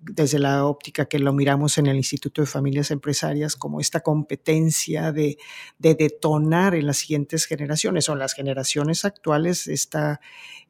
desde 0.00 0.38
la 0.38 0.64
óptica 0.64 1.04
que 1.04 1.18
lo 1.18 1.32
miramos 1.32 1.76
en 1.76 1.86
el 1.86 1.96
Instituto 1.96 2.40
de 2.40 2.46
Familias 2.46 2.90
Empresarias, 2.90 3.56
como 3.56 3.80
esta 3.80 4.00
competencia 4.00 5.12
de, 5.12 5.36
detonar 5.78 6.74
en 6.74 6.86
las 6.86 6.98
siguientes 6.98 7.44
generaciones 7.44 8.08
o 8.08 8.14
en 8.14 8.18
las 8.18 8.32
generaciones 8.32 9.04
actuales 9.04 9.68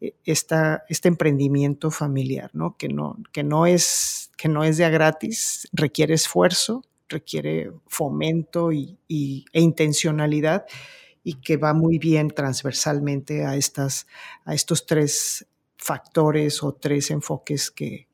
eh, 0.01 0.15
este 0.25 1.09
emprendimiento 1.09 1.91
familiar. 1.91 2.51
Que, 2.79 2.89
no, 2.89 3.67
es, 3.67 4.31
de 4.43 4.91
gratis, 4.91 5.69
requiere 5.73 6.15
esfuerzo, 6.15 6.83
requiere 7.09 7.71
fomento 7.87 8.73
y, 8.73 8.99
e 9.09 9.61
intencionalidad 9.61 10.67
y 11.23 11.35
que 11.35 11.57
va 11.57 11.75
muy 11.75 11.99
bien 11.99 12.31
transversalmente 12.31 13.45
a 13.45 13.57
estos 13.57 14.87
tres 14.87 15.47
factores 15.77 16.63
o 16.63 16.73
tres 16.75 17.11
enfoques 17.11 17.71
que, 17.71 18.09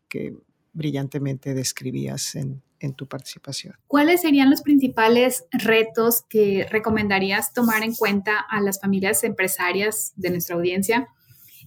brillantemente 0.72 1.54
describías 1.54 2.34
en, 2.34 2.62
tu 2.96 3.06
participación. 3.06 3.76
¿Cuáles 3.86 4.22
serían 4.22 4.50
los 4.50 4.62
principales 4.62 5.44
retos 5.52 6.22
que 6.28 6.66
recomendarías 6.68 7.52
tomar 7.52 7.84
en 7.84 7.94
cuenta 7.94 8.40
a 8.40 8.60
las 8.60 8.80
familias 8.80 9.22
empresarias 9.22 10.12
de 10.16 10.30
nuestra 10.30 10.56
audiencia 10.56 11.06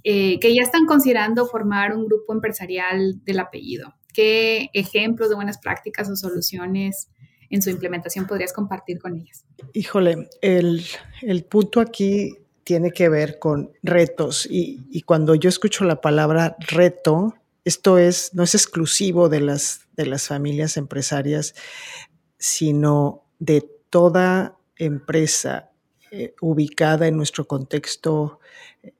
eh, 0.03 0.41
que 0.41 0.53
ya 0.53 0.61
están 0.61 0.85
considerando 0.85 1.47
formar 1.47 1.95
un 1.95 2.05
grupo 2.05 2.33
empresarial 2.33 3.23
del 3.23 3.39
apellido? 3.39 3.93
¿Qué 4.13 4.69
ejemplos 4.73 5.29
de 5.29 5.35
buenas 5.35 5.57
prácticas 5.57 6.09
o 6.09 6.17
soluciones 6.17 7.07
en 7.49 7.61
su 7.61 7.69
implementación 7.69 8.27
podrías 8.27 8.51
compartir 8.51 8.99
con 8.99 9.15
ellas? 9.15 9.45
Híjole, 9.71 10.27
el, 10.41 10.83
el 11.21 11.45
punto 11.45 11.79
aquí 11.79 12.37
tiene 12.65 12.91
que 12.91 13.07
ver 13.09 13.39
con 13.39 13.71
retos 13.83 14.47
y, 14.49 15.01
cuando 15.03 15.35
yo 15.35 15.47
escucho 15.47 15.85
la 15.85 16.01
palabra 16.01 16.57
reto, 16.59 17.35
esto 17.65 17.97
es, 17.97 18.33
no 18.33 18.43
es 18.43 18.55
exclusivo 18.55 19.27
de 19.27 19.41
las, 19.41 19.87
de 19.97 20.05
las 20.05 20.27
familias 20.27 20.77
empresarias, 20.77 21.55
sino 22.37 23.25
de 23.39 23.67
toda 23.89 24.57
empresa 24.77 25.71
eh, 26.11 26.35
ubicada 26.41 27.07
en 27.07 27.17
nuestro 27.17 27.47
contexto 27.47 28.39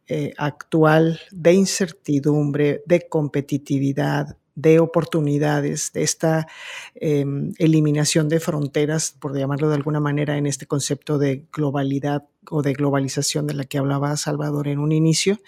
eh, 0.07 0.33
actual 0.37 1.19
de 1.31 1.53
incertidumbre, 1.53 2.83
de 2.87 3.07
competitividad, 3.07 4.37
de 4.55 4.79
oportunidades, 4.79 5.91
de 5.93 6.03
esta 6.03 6.47
em, 6.95 7.51
eliminación 7.59 8.29
de 8.29 8.39
fronteras, 8.39 9.11
por 9.11 9.37
llamarlo 9.37 9.69
de 9.69 9.75
alguna 9.75 9.99
manera, 9.99 10.37
en 10.37 10.47
este 10.47 10.65
concepto 10.65 11.19
de 11.19 11.45
globalidad 11.53 12.25
o 12.49 12.61
de 12.61 12.73
globalización 12.73 13.47
de 13.47 13.53
la 13.53 13.65
que 13.65 13.77
hablaba 13.77 14.17
Salvador 14.17 14.67
en 14.69 14.79
un 14.79 14.91
inicio, 14.91 15.39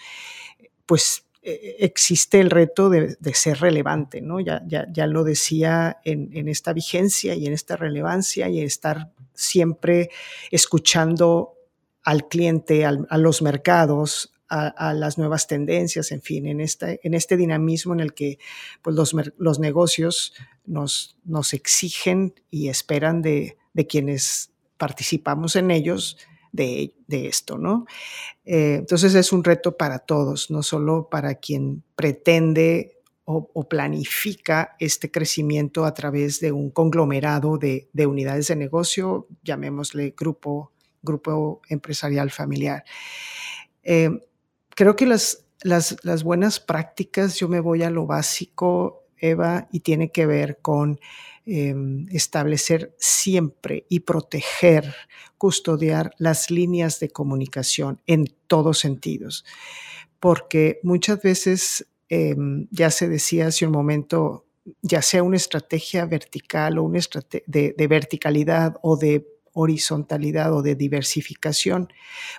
pues 0.86 1.27
existe 1.78 2.40
el 2.40 2.50
reto 2.50 2.90
de, 2.90 3.16
ser 3.34 3.60
relevante, 3.60 4.20
¿no? 4.20 4.40
Ya, 4.40 4.62
ya, 4.66 5.06
lo 5.06 5.24
decía 5.24 5.98
en, 6.04 6.48
esta 6.48 6.72
vigencia 6.72 7.34
y 7.34 7.46
en 7.46 7.52
esta 7.52 7.76
relevancia 7.76 8.48
y 8.48 8.60
estar 8.60 9.12
siempre 9.34 10.10
escuchando 10.50 11.54
al 12.02 12.28
cliente, 12.28 12.84
a 12.84 13.18
los 13.18 13.42
mercados, 13.42 14.32
a, 14.48 14.94
las 14.94 15.18
nuevas 15.18 15.46
tendencias, 15.46 16.10
en 16.10 16.22
fin, 16.22 16.46
en, 16.46 16.60
este, 16.60 17.00
en 17.02 17.14
este 17.14 17.36
dinamismo 17.36 17.92
en 17.92 18.00
el 18.00 18.14
que 18.14 18.38
pues, 18.82 18.96
los, 18.96 19.14
los 19.36 19.58
negocios 19.58 20.34
nos, 20.64 21.18
nos 21.24 21.52
exigen 21.52 22.34
y 22.50 22.68
esperan 22.68 23.20
de, 23.20 23.58
de 23.74 23.86
quienes 23.86 24.50
participamos 24.78 25.56
en 25.56 25.70
ellos 25.70 26.16
de, 26.52 26.94
esto, 27.08 27.58
¿no? 27.58 27.86
Eh, 28.44 28.76
entonces 28.78 29.14
es 29.14 29.32
un 29.32 29.44
reto 29.44 29.76
para 29.76 30.00
todos, 30.00 30.50
no 30.50 30.62
solo 30.62 31.08
para 31.10 31.36
quien 31.36 31.82
pretende 31.94 32.98
o, 33.30 33.68
planifica 33.68 34.74
este 34.78 35.10
crecimiento 35.10 35.84
a 35.84 35.92
través 35.92 36.40
de 36.40 36.50
un 36.50 36.70
conglomerado 36.70 37.58
de, 37.58 37.90
unidades 38.06 38.48
de 38.48 38.56
negocio, 38.56 39.28
llamémosle 39.42 40.14
grupo, 40.16 40.72
grupo 41.02 41.60
empresarial 41.68 42.30
familiar. 42.30 42.84
Eh, 43.82 44.08
creo 44.70 44.96
que 44.96 45.04
las, 45.04 45.44
las, 45.62 45.96
las 46.04 46.22
buenas 46.22 46.58
prácticas, 46.58 47.38
yo 47.38 47.48
me 47.48 47.60
voy 47.60 47.82
a 47.82 47.90
lo 47.90 48.06
básico, 48.06 49.04
Eva, 49.18 49.68
y 49.72 49.80
tiene 49.80 50.10
que 50.10 50.24
ver 50.24 50.60
con 50.62 50.98
Em, 51.50 52.06
establecer 52.10 52.94
siempre 52.98 53.86
y 53.88 54.00
proteger, 54.00 54.94
custodiar 55.38 56.14
las 56.18 56.50
líneas 56.50 57.00
de 57.00 57.08
comunicación 57.08 58.02
en 58.06 58.26
todos 58.48 58.80
sentidos. 58.80 59.46
Porque 60.20 60.78
muchas 60.82 61.22
veces, 61.22 61.86
em, 62.10 62.68
ya 62.70 62.90
se 62.90 63.08
decía 63.08 63.46
hace 63.46 63.64
un 63.64 63.72
momento, 63.72 64.44
ya 64.82 65.00
sea 65.00 65.22
una 65.22 65.38
estrategia 65.38 66.04
vertical 66.04 66.76
o 66.76 66.82
una 66.82 66.98
estrategia 66.98 67.44
de, 67.46 67.86
verticalidad 67.88 68.74
o 68.82 68.98
de 68.98 69.26
horizontalidad 69.54 70.52
o 70.52 70.60
de 70.60 70.74
diversificación, 70.74 71.90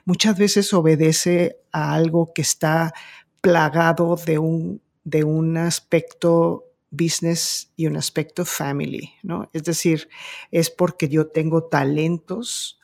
muchas 0.06 0.38
veces 0.38 0.72
obedece 0.72 1.58
a 1.72 1.96
algo 1.96 2.32
que 2.32 2.44
está 2.44 2.94
plagado 3.42 4.18
de 4.24 4.38
un, 4.38 4.84
de 5.04 5.24
un 5.24 5.58
aspecto 5.58 6.69
business 6.92 7.72
y 7.76 7.88
un 7.88 7.98
aspecto 7.98 8.46
family, 8.46 9.14
¿no? 9.24 9.50
Es 9.54 9.64
decir, 9.64 10.10
es 10.52 10.70
porque 10.70 11.10
yo 11.10 11.28
tengo 11.28 11.64
talentos 11.66 12.80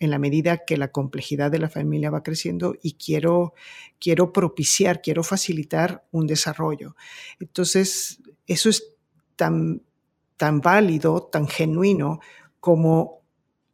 en 0.00 0.10
la 0.10 0.18
medida 0.18 0.64
que 0.66 0.76
la 0.76 0.92
complejidad 0.92 1.50
de 1.50 1.58
la 1.58 1.70
familia 1.70 2.10
va 2.10 2.22
creciendo 2.22 2.76
y 2.82 2.92
quiero, 2.94 3.54
quiero 3.98 4.34
propiciar, 4.34 5.00
quiero 5.00 5.22
facilitar 5.22 6.04
un 6.10 6.26
desarrollo. 6.26 6.94
Entonces, 7.40 8.20
eso 8.46 8.68
es 8.68 8.94
tan, 9.36 9.82
tan 10.36 10.60
válido, 10.60 11.22
tan 11.22 11.48
genuino 11.48 12.20
como, 12.60 13.22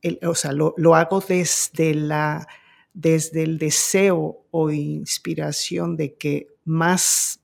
el, 0.02 0.20
o 0.23 0.37
sea, 0.37 0.52
lo, 0.52 0.73
lo 0.76 0.94
hago 0.94 1.20
desde 1.20 1.94
la 1.94 2.47
desde 2.92 3.44
el 3.44 3.59
deseo 3.59 4.44
o 4.50 4.70
inspiración 4.70 5.97
de 5.97 6.14
que 6.14 6.49
más 6.64 7.40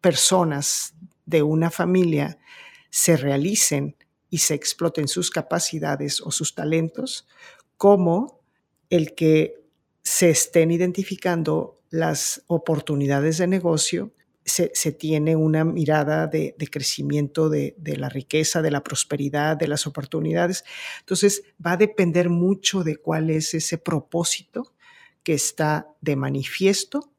personas 0.00 0.94
de 1.28 1.42
una 1.42 1.70
familia 1.70 2.38
se 2.90 3.16
realicen 3.16 3.96
y 4.30 4.38
se 4.38 4.54
exploten 4.54 5.08
sus 5.08 5.30
capacidades 5.30 6.20
o 6.22 6.30
sus 6.30 6.54
talentos, 6.54 7.28
como 7.76 8.40
el 8.88 9.14
que 9.14 9.62
se 10.02 10.30
estén 10.30 10.70
identificando 10.70 11.80
las 11.90 12.42
oportunidades 12.46 13.38
de 13.38 13.46
negocio, 13.46 14.12
se, 14.44 14.92
tiene 14.92 15.36
una 15.36 15.62
mirada 15.62 16.26
de, 16.26 16.54
crecimiento 16.70 17.50
de, 17.50 17.74
de, 17.76 17.98
la 17.98 18.08
riqueza, 18.08 18.62
de 18.62 18.70
la 18.70 18.82
prosperidad, 18.82 19.58
de 19.58 19.68
las 19.68 19.86
oportunidades. 19.86 20.64
Entonces, 21.00 21.42
va 21.64 21.72
a 21.72 21.76
depender 21.76 22.30
mucho 22.30 22.82
de 22.82 22.96
cuál 22.96 23.28
es 23.28 23.52
ese 23.52 23.76
propósito 23.76 24.72
que 25.22 25.34
está 25.34 25.94
de 26.00 26.16
manifiesto 26.16 27.12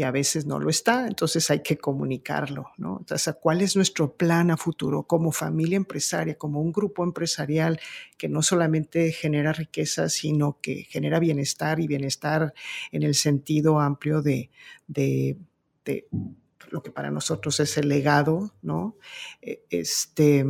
y 0.00 0.02
a 0.02 0.10
veces 0.10 0.46
no 0.46 0.58
lo 0.58 0.70
está, 0.70 1.06
entonces 1.06 1.50
hay 1.50 1.60
que 1.60 1.76
comunicarlo, 1.76 2.70
¿no? 2.78 2.96
Entonces, 3.00 3.34
¿cuál 3.38 3.60
es 3.60 3.76
nuestro 3.76 4.16
plan 4.16 4.50
a 4.50 4.56
futuro 4.56 5.02
como 5.02 5.30
familia 5.30 5.76
empresaria, 5.76 6.38
como 6.38 6.62
un 6.62 6.72
grupo 6.72 7.04
empresarial 7.04 7.78
que 8.16 8.26
no 8.26 8.40
solamente 8.40 9.12
genera 9.12 9.52
riqueza, 9.52 10.08
sino 10.08 10.58
que 10.62 10.84
genera 10.84 11.18
bienestar 11.18 11.80
y 11.80 11.86
bienestar 11.86 12.54
en 12.92 13.02
el 13.02 13.14
sentido 13.14 13.78
amplio 13.78 14.22
de, 14.22 14.48
de, 14.86 15.36
lo 16.70 16.82
que 16.82 16.90
para 16.90 17.10
nosotros 17.10 17.60
es 17.60 17.76
el 17.76 17.90
legado, 17.90 18.54
¿no? 18.62 18.96
E, 19.42 19.66
este, 19.68 20.46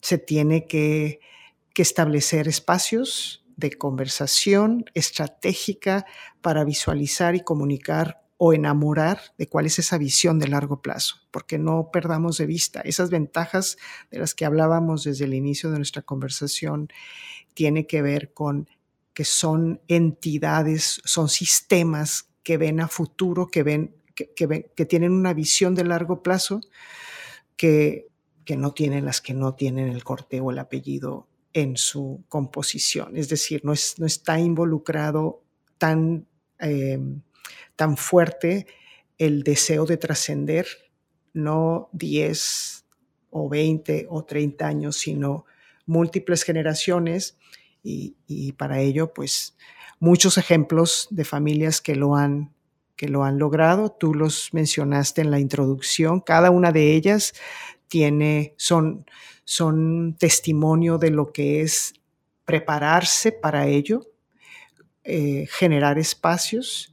se 0.00 0.18
tiene 0.18 0.68
que, 0.68 1.18
que 1.74 1.82
establecer 1.82 2.46
espacios 2.46 3.44
de 3.56 3.72
conversación 3.72 4.84
estratégica 4.94 6.06
para 6.40 6.62
visualizar 6.62 7.34
y 7.34 7.40
comunicar 7.40 8.21
o 8.44 8.52
enamorar 8.52 9.20
de 9.38 9.48
cuál 9.48 9.66
es 9.66 9.78
esa 9.78 9.98
visión 9.98 10.40
de 10.40 10.48
largo 10.48 10.82
plazo, 10.82 11.14
porque 11.30 11.58
no 11.58 11.90
perdamos 11.92 12.38
de 12.38 12.46
vista 12.46 12.80
esas 12.80 13.08
ventajas 13.08 13.78
de 14.10 14.18
las 14.18 14.34
que 14.34 14.44
hablábamos 14.44 15.04
desde 15.04 15.26
el 15.26 15.34
inicio 15.34 15.70
de 15.70 15.76
nuestra 15.76 16.02
conversación, 16.02 16.88
tiene 17.54 17.86
que 17.86 18.02
ver 18.02 18.32
con 18.32 18.68
que 19.14 19.24
son 19.24 19.80
entidades, 19.86 21.00
son 21.04 21.28
sistemas 21.28 22.30
que 22.42 22.56
ven 22.56 22.80
a 22.80 22.88
futuro, 22.88 23.46
que 23.46 23.62
ven, 23.62 23.94
que, 24.16 24.86
tienen 24.86 25.12
una 25.12 25.34
visión 25.34 25.76
de 25.76 25.84
largo 25.84 26.24
plazo 26.24 26.62
que, 27.56 28.08
que 28.44 28.56
no 28.56 28.72
tienen 28.72 29.04
las 29.04 29.20
que 29.20 29.34
no 29.34 29.54
tienen 29.54 29.86
el 29.86 30.02
corte 30.02 30.40
o 30.40 30.50
el 30.50 30.58
apellido 30.58 31.28
en 31.52 31.76
su 31.76 32.24
composición. 32.28 33.16
Es 33.16 33.28
decir, 33.28 33.64
no, 33.64 33.72
es, 33.72 34.00
no 34.00 34.06
está 34.06 34.40
involucrado 34.40 35.44
tan 35.78 36.26
eh, 36.58 36.98
tan 37.76 37.96
fuerte 37.96 38.66
el 39.18 39.42
deseo 39.42 39.86
de 39.86 39.96
trascender, 39.96 40.66
no 41.32 41.88
10 41.92 42.84
o 43.30 43.48
20 43.48 44.06
o 44.10 44.24
30 44.24 44.66
años, 44.66 44.96
sino 44.96 45.44
múltiples 45.86 46.42
generaciones 46.42 47.38
y, 47.82 48.52
para 48.52 48.80
ello, 48.80 49.12
pues, 49.12 49.56
muchos 49.98 50.38
ejemplos 50.38 51.08
de 51.10 51.24
familias 51.24 51.80
que 51.80 51.96
lo 51.96 52.16
han 52.16 52.52
que 52.96 53.08
lo 53.08 53.24
han 53.24 53.38
logrado. 53.38 53.90
Tú 53.90 54.14
los 54.14 54.50
mencionaste 54.52 55.22
en 55.22 55.32
la 55.32 55.40
introducción. 55.40 56.20
Cada 56.20 56.50
una 56.50 56.70
de 56.70 56.94
ellas 56.94 57.32
tiene, 57.88 58.54
son, 58.56 59.06
son 59.42 60.14
testimonio 60.18 60.98
de 60.98 61.10
lo 61.10 61.32
que 61.32 61.62
es 61.62 61.94
prepararse 62.44 63.32
para 63.32 63.66
ello, 63.66 64.06
eh, 65.02 65.48
generar 65.50 65.98
espacios 65.98 66.91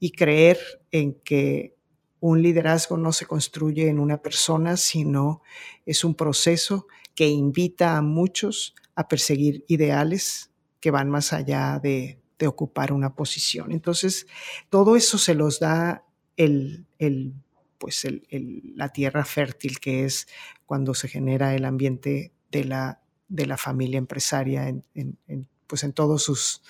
y 0.00 0.12
creer 0.12 0.58
en 0.90 1.14
que 1.14 1.76
un 2.18 2.42
liderazgo 2.42 2.96
no 2.96 3.12
se 3.12 3.26
construye 3.26 3.88
en 3.88 3.98
una 3.98 4.20
persona, 4.20 4.76
sino 4.76 5.42
es 5.86 6.04
un 6.04 6.14
proceso 6.14 6.86
que 7.14 7.28
invita 7.28 7.96
a 7.96 8.02
muchos 8.02 8.74
a 8.94 9.08
perseguir 9.08 9.64
ideales 9.68 10.50
que 10.80 10.90
van 10.90 11.10
más 11.10 11.32
allá 11.32 11.78
de, 11.82 12.16
ocupar 12.46 12.90
una 12.94 13.14
posición. 13.14 13.70
Entonces, 13.70 14.26
todo 14.70 14.96
eso 14.96 15.18
se 15.18 15.34
los 15.34 15.60
da 15.60 16.06
el, 16.38 16.86
pues 17.76 18.06
la 18.30 18.88
tierra 18.88 19.26
fértil 19.26 19.78
que 19.78 20.06
es 20.06 20.26
cuando 20.64 20.94
se 20.94 21.08
genera 21.08 21.54
el 21.54 21.66
ambiente 21.66 22.32
de 22.50 22.64
la, 22.64 23.02
de 23.28 23.44
la 23.44 23.58
familia 23.58 23.98
empresaria 23.98 24.68
en, 24.68 24.86
pues 25.66 25.84
en 25.84 25.92
todos 25.92 26.22
sus, 26.22 26.62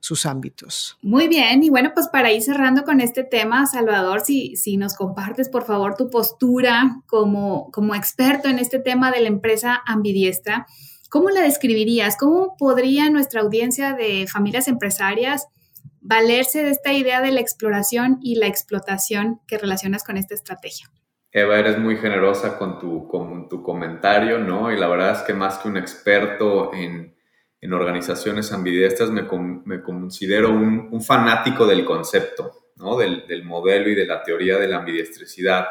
sus 0.00 0.26
ámbitos. 0.26 0.98
Muy 1.02 1.28
bien, 1.28 1.62
y 1.62 1.70
bueno, 1.70 1.92
pues 1.94 2.08
para 2.08 2.32
ir 2.32 2.42
cerrando 2.42 2.84
con 2.84 3.00
este 3.00 3.22
tema, 3.22 3.66
Salvador, 3.66 4.22
si, 4.22 4.56
si 4.56 4.76
nos 4.76 4.94
compartes 4.94 5.48
por 5.48 5.64
favor 5.64 5.94
tu 5.94 6.10
postura 6.10 7.02
como, 7.06 7.70
como 7.70 7.94
experto 7.94 8.48
en 8.48 8.58
este 8.58 8.78
tema 8.78 9.12
de 9.12 9.20
la 9.20 9.28
empresa 9.28 9.82
ambidiestra, 9.86 10.66
¿cómo 11.10 11.28
la 11.30 11.42
describirías? 11.42 12.16
¿Cómo 12.16 12.56
podría 12.58 13.10
nuestra 13.10 13.42
audiencia 13.42 13.92
de 13.92 14.26
familias 14.26 14.68
empresarias 14.68 15.46
valerse 16.00 16.64
de 16.64 16.70
esta 16.70 16.94
idea 16.94 17.20
de 17.20 17.30
la 17.30 17.40
exploración 17.40 18.18
y 18.22 18.36
la 18.36 18.46
explotación 18.46 19.40
que 19.46 19.58
relacionas 19.58 20.02
con 20.02 20.16
esta 20.16 20.34
estrategia? 20.34 20.90
Eva, 21.32 21.58
eres 21.58 21.78
muy 21.78 21.96
generosa 21.96 22.58
con 22.58 22.80
tu, 22.80 23.06
con 23.06 23.48
tu 23.48 23.62
comentario, 23.62 24.38
¿no? 24.38 24.72
Y 24.72 24.78
la 24.78 24.88
verdad 24.88 25.12
es 25.12 25.22
que 25.22 25.34
más 25.34 25.58
que 25.58 25.68
un 25.68 25.76
experto 25.76 26.74
en 26.74 27.14
en 27.60 27.72
organizaciones 27.72 28.52
ambidiestras 28.52 29.10
me, 29.10 29.26
me 29.64 29.82
considero 29.82 30.50
un, 30.50 31.02
fanático 31.02 31.66
del 31.66 31.84
concepto, 31.84 32.70
¿no? 32.76 32.96
del, 32.96 33.26
del, 33.26 33.44
modelo 33.44 33.90
y 33.90 33.94
de 33.94 34.06
la 34.06 34.22
teoría 34.22 34.58
de 34.58 34.68
la 34.68 34.78
ambidiestricidad, 34.78 35.66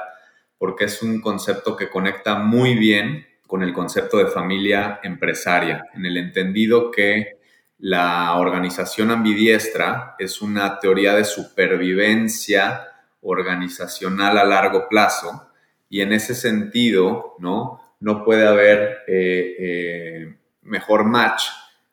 porque 0.57 0.85
es 0.85 1.01
un 1.01 1.19
concepto 1.21 1.75
que 1.75 1.89
conecta 1.89 2.35
muy 2.35 2.75
bien 2.75 3.25
con 3.47 3.63
el 3.63 3.73
concepto 3.73 4.17
de 4.17 4.27
familia 4.27 4.99
empresaria, 5.01 5.85
en 5.95 6.05
el 6.05 6.17
entendido 6.17 6.91
que 6.91 7.39
la 7.79 8.35
organización 8.35 9.09
ambidiestra 9.09 10.15
es 10.19 10.41
una 10.41 10.79
teoría 10.79 11.15
de 11.15 11.23
supervivencia 11.23 12.85
organizacional 13.21 14.37
a 14.37 14.43
largo 14.43 14.87
plazo 14.87 15.49
y 15.89 16.01
en 16.01 16.13
ese 16.13 16.35
sentido, 16.35 17.35
¿no? 17.39 17.95
No 17.99 18.23
puede 18.23 18.45
haber 18.45 18.99
eh, 19.07 19.55
eh, 19.59 20.35
mejor 20.61 21.05
match 21.05 21.43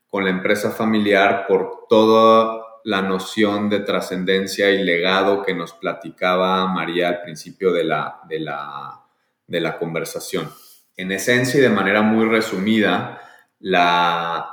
con 0.08 0.24
la 0.24 0.30
empresa 0.30 0.70
familiar 0.70 1.46
por 1.46 1.86
toda 1.88 2.62
la 2.84 3.02
noción 3.02 3.68
de 3.68 3.80
trascendencia 3.80 4.70
y 4.70 4.84
legado 4.84 5.42
que 5.42 5.54
nos 5.54 5.72
platicaba 5.72 6.66
María 6.68 7.08
al 7.08 7.22
principio 7.22 7.72
de 7.72 7.84
la, 7.84 8.20
de, 8.28 8.38
la, 8.38 9.02
de 9.46 9.60
la 9.60 9.76
conversación. 9.78 10.50
En 10.96 11.10
esencia 11.10 11.58
y 11.58 11.62
de 11.62 11.68
manera 11.68 12.02
muy 12.02 12.26
resumida, 12.26 13.20
la 13.58 14.48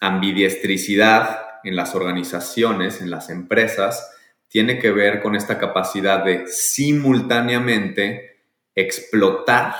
ambidiestricidad 0.00 1.40
en 1.64 1.76
las 1.76 1.94
organizaciones, 1.94 3.00
en 3.00 3.10
las 3.10 3.28
empresas, 3.28 4.10
tiene 4.48 4.78
que 4.78 4.90
ver 4.90 5.20
con 5.20 5.36
esta 5.36 5.58
capacidad 5.58 6.24
de 6.24 6.46
simultáneamente 6.46 8.40
explotar 8.74 9.74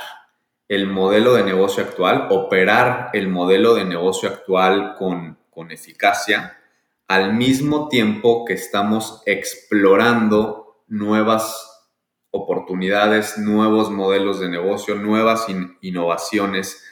el 0.69 0.87
modelo 0.87 1.35
de 1.35 1.45
negocio 1.45 1.83
actual, 1.83 2.27
operar 2.31 3.11
el 3.13 3.29
modelo 3.29 3.75
de 3.75 3.85
negocio 3.85 4.29
actual 4.29 4.95
con, 4.97 5.39
con 5.51 5.71
eficacia, 5.71 6.59
al 7.09 7.35
mismo 7.35 7.89
tiempo 7.89 8.45
que 8.45 8.55
estamos 8.55 9.23
explorando 9.27 10.83
nuevas 10.89 11.77
oportunidades, 12.31 13.39
nuevos 13.39 13.91
modelos 13.91 14.41
de 14.41 14.49
negocio, 14.49 14.97
nuevas 14.97 15.47
innovaciones 15.81 16.85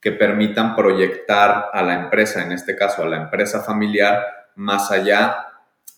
que 0.00 0.12
permitan 0.12 0.74
proyectar 0.74 1.66
a 1.72 1.82
la 1.82 1.94
empresa, 1.94 2.42
en 2.42 2.52
este 2.52 2.74
caso 2.74 3.02
a 3.02 3.08
la 3.08 3.16
empresa 3.16 3.62
familiar, 3.62 4.24
más 4.56 4.90
allá 4.90 5.46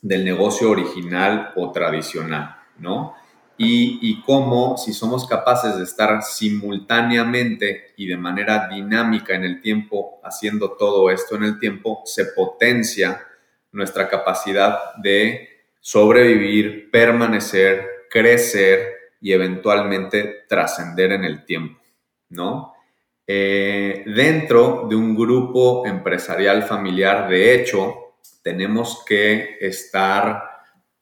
del 0.02 0.24
negocio 0.24 0.70
original 0.70 1.52
o 1.56 1.70
tradicional, 1.70 2.56
¿no? 2.78 3.14
Y, 3.64 4.20
cómo, 4.22 4.76
si 4.76 4.92
somos 4.92 5.28
capaces 5.28 5.76
de 5.76 5.84
estar 5.84 6.20
simultáneamente 6.22 7.92
y 7.96 8.06
de 8.06 8.16
manera 8.16 8.66
dinámica 8.68 9.34
en 9.34 9.44
el 9.44 9.60
tiempo, 9.60 10.20
haciendo 10.24 10.72
todo 10.72 11.10
esto 11.10 11.36
en 11.36 11.44
el 11.44 11.60
tiempo, 11.60 12.02
se 12.04 12.26
potencia 12.26 13.24
nuestra 13.70 14.08
capacidad 14.08 14.96
de 14.96 15.48
sobrevivir, 15.78 16.90
permanecer, 16.90 17.86
crecer 18.10 19.12
y 19.20 19.32
eventualmente 19.32 20.44
trascender 20.48 21.12
en 21.12 21.24
el 21.24 21.44
tiempo, 21.44 21.80
¿no? 22.30 22.74
Eh, 23.24 24.02
dentro 24.06 24.88
de 24.90 24.96
un 24.96 25.14
grupo 25.14 25.86
empresarial 25.86 26.64
familiar, 26.64 27.28
de 27.28 27.54
hecho, 27.54 28.16
tenemos 28.42 29.04
que 29.06 29.56
estar 29.60 30.51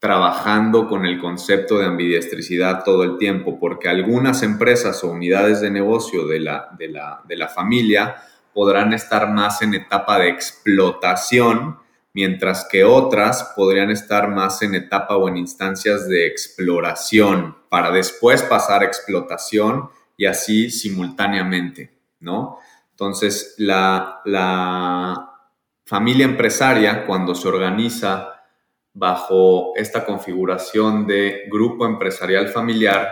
trabajando 0.00 0.88
con 0.88 1.06
el 1.06 1.20
concepto 1.20 1.78
de 1.78 1.86
ambidiestricidad 1.86 2.82
todo 2.84 3.04
el 3.04 3.18
tiempo, 3.18 3.60
porque 3.60 3.88
algunas 3.88 4.42
empresas 4.42 5.04
o 5.04 5.10
unidades 5.10 5.60
de 5.60 5.70
negocio 5.70 6.26
de 6.26 6.40
la, 6.40 6.68
de 6.78 6.88
la, 6.88 7.20
de 7.28 7.36
la 7.36 7.48
familia 7.48 8.16
podrán 8.54 8.94
estar 8.94 9.30
más 9.30 9.62
en 9.62 9.74
etapa 9.74 10.18
de 10.18 10.30
explotación, 10.30 11.78
mientras 12.14 12.66
que 12.68 12.82
otras 12.82 13.52
podrían 13.54 13.90
estar 13.90 14.28
más 14.28 14.62
en 14.62 14.74
etapa 14.74 15.16
o 15.16 15.28
en 15.28 15.36
instancias 15.36 16.08
de 16.08 16.26
exploración, 16.26 17.56
para 17.68 17.92
después 17.92 18.42
pasar 18.42 18.82
a 18.82 18.86
explotación 18.86 19.90
y 20.16 20.24
así 20.26 20.70
simultáneamente, 20.70 21.92
¿no? 22.20 22.58
Entonces, 22.90 23.54
la, 23.58 24.20
la, 24.24 25.26
familia 25.84 26.24
empresaria, 26.24 27.04
cuando 27.04 27.34
se 27.34 27.48
organiza 27.48 28.39
bajo 28.92 29.72
esta 29.76 30.05
configuración 30.05 31.07
de 31.07 31.44
grupo 31.50 31.87
empresarial 31.87 32.48
familiar, 32.48 33.09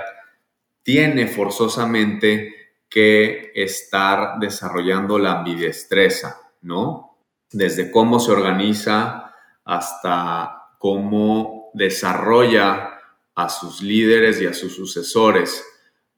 tiene 0.82 1.26
forzosamente 1.26 2.54
que 2.88 3.52
estar 3.54 4.38
desarrollando 4.40 5.18
la 5.18 5.38
ambidestreza, 5.38 6.40
¿no? 6.62 7.18
Desde 7.50 7.90
cómo 7.90 8.20
se 8.20 8.32
organiza 8.32 9.34
hasta 9.64 10.74
cómo 10.78 11.70
desarrolla 11.74 12.98
a 13.34 13.48
sus 13.48 13.82
líderes 13.82 14.40
y 14.40 14.46
a 14.46 14.54
sus 14.54 14.74
sucesores, 14.74 15.64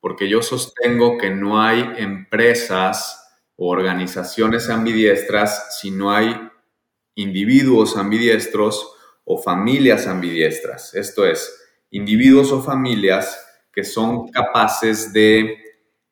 porque 0.01 0.29
yo 0.29 0.42
sostengo 0.42 1.18
que 1.18 1.31
no 1.31 1.61
hay 1.61 1.81
empresas 1.99 3.16
o 3.57 3.68
organizaciones 3.68 4.70
ambidiestras 4.70 5.79
si 5.81 5.90
no 5.90 6.12
hay 6.12 6.35
individuos 7.14 7.96
ambidiestros 7.96 8.96
o 9.24 9.38
familias 9.38 10.06
ambidiestras. 10.06 10.94
Esto 10.94 11.26
es, 11.26 11.52
individuos 11.90 12.52
o 12.52 12.62
familias 12.62 13.46
que 13.72 13.85
son 13.85 14.28
capaces 14.28 15.12
de 15.12 15.56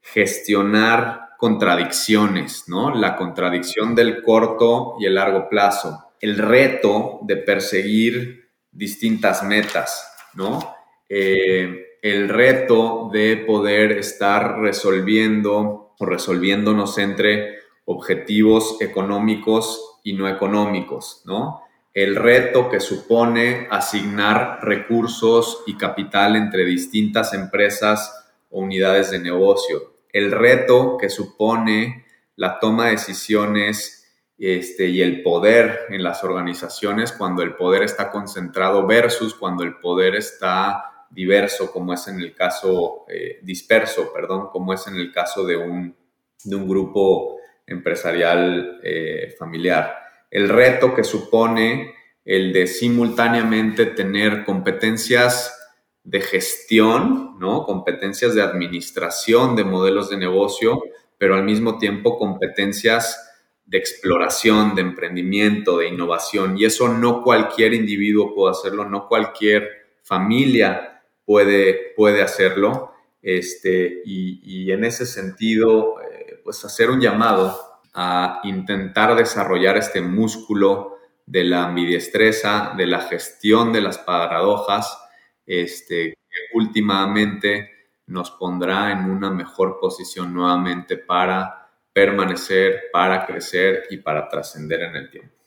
gestionar 0.00 1.28
contradicciones, 1.38 2.64
¿no? 2.66 2.94
La 2.94 3.16
contradicción 3.16 3.94
del 3.94 4.22
corto 4.22 4.96
y 4.98 5.06
el 5.06 5.14
largo 5.14 5.48
plazo, 5.48 6.12
el 6.20 6.36
reto 6.36 7.20
de 7.22 7.36
perseguir 7.36 8.50
distintas 8.72 9.42
metas, 9.44 10.10
¿no? 10.34 10.74
Eh, 11.08 11.98
el 12.02 12.28
reto 12.28 13.10
de 13.12 13.36
poder 13.38 13.92
estar 13.92 14.58
resolviendo 14.60 15.94
o 15.98 16.06
resolviéndonos 16.06 16.98
entre 16.98 17.58
objetivos 17.84 18.80
económicos 18.80 20.00
y 20.04 20.12
no 20.12 20.28
económicos, 20.28 21.22
¿no? 21.24 21.62
El 21.94 22.16
reto 22.16 22.68
que 22.68 22.80
supone 22.80 23.66
asignar 23.70 24.60
recursos 24.62 25.62
y 25.66 25.76
capital 25.76 26.36
entre 26.36 26.64
distintas 26.64 27.34
empresas 27.34 28.26
o 28.50 28.60
unidades 28.60 29.10
de 29.10 29.18
negocio. 29.18 29.94
El 30.12 30.30
reto 30.30 30.96
que 30.98 31.10
supone 31.10 32.04
la 32.36 32.60
toma 32.60 32.86
de 32.86 32.92
decisiones 32.92 33.98
este, 34.38 34.86
y 34.86 35.02
el 35.02 35.22
poder 35.22 35.86
en 35.88 36.02
las 36.04 36.22
organizaciones 36.22 37.10
cuando 37.10 37.42
el 37.42 37.56
poder 37.56 37.82
está 37.82 38.10
concentrado 38.10 38.86
versus 38.86 39.34
cuando 39.34 39.64
el 39.64 39.78
poder 39.78 40.14
está 40.14 41.06
diverso, 41.10 41.72
como 41.72 41.92
es 41.92 42.06
en 42.06 42.20
el 42.20 42.34
caso, 42.34 43.04
eh, 43.08 43.40
disperso, 43.42 44.12
perdón, 44.12 44.48
como 44.52 44.72
es 44.72 44.86
en 44.86 44.96
el 44.96 45.10
caso 45.10 45.44
de 45.44 45.56
un, 45.56 45.96
de 46.44 46.56
un 46.56 46.68
grupo 46.68 47.38
empresarial 47.66 48.80
eh, 48.82 49.34
familiar. 49.38 50.07
El 50.30 50.48
reto 50.48 50.94
que 50.94 51.04
supone 51.04 51.94
el 52.24 52.52
de 52.52 52.66
simultáneamente 52.66 53.86
tener 53.86 54.44
competencias 54.44 55.58
de 56.04 56.20
gestión, 56.20 57.38
¿no? 57.38 57.64
competencias 57.64 58.34
de 58.34 58.42
administración 58.42 59.56
de 59.56 59.64
modelos 59.64 60.10
de 60.10 60.18
negocio, 60.18 60.82
pero 61.16 61.34
al 61.34 61.44
mismo 61.44 61.78
tiempo 61.78 62.18
competencias 62.18 63.28
de 63.64 63.78
exploración, 63.78 64.74
de 64.74 64.82
emprendimiento, 64.82 65.78
de 65.78 65.88
innovación. 65.88 66.58
Y 66.58 66.64
eso 66.64 66.88
no 66.88 67.22
cualquier 67.22 67.74
individuo 67.74 68.34
puede 68.34 68.52
hacerlo, 68.52 68.86
no 68.86 69.08
cualquier 69.08 69.68
familia 70.02 71.02
puede, 71.24 71.92
puede 71.94 72.22
hacerlo. 72.22 72.92
Este, 73.20 74.00
y, 74.04 74.70
en 74.70 74.84
ese 74.84 75.04
sentido, 75.04 75.96
pues 76.44 76.64
hacer 76.64 76.88
un 76.88 77.00
llamado 77.00 77.67
a 77.94 78.40
intentar 78.44 79.14
desarrollar 79.16 79.76
este 79.76 80.00
músculo 80.00 80.98
de 81.26 81.44
la 81.44 81.64
ambidiestreza, 81.64 82.74
de 82.76 82.86
la 82.86 83.00
gestión 83.02 83.72
de 83.72 83.80
las 83.80 83.98
paradojas, 83.98 84.98
este, 85.44 86.14
que 86.14 86.38
últimamente 86.54 87.70
nos 88.06 88.30
pondrá 88.30 88.92
en 88.92 89.10
una 89.10 89.30
mejor 89.30 89.78
posición 89.80 90.32
nuevamente 90.32 90.96
para 90.96 91.70
permanecer, 91.92 92.84
para 92.92 93.26
crecer 93.26 93.84
y 93.90 93.98
para 93.98 94.28
trascender 94.28 94.82
en 94.82 94.96
el 94.96 95.10
tiempo. 95.10 95.37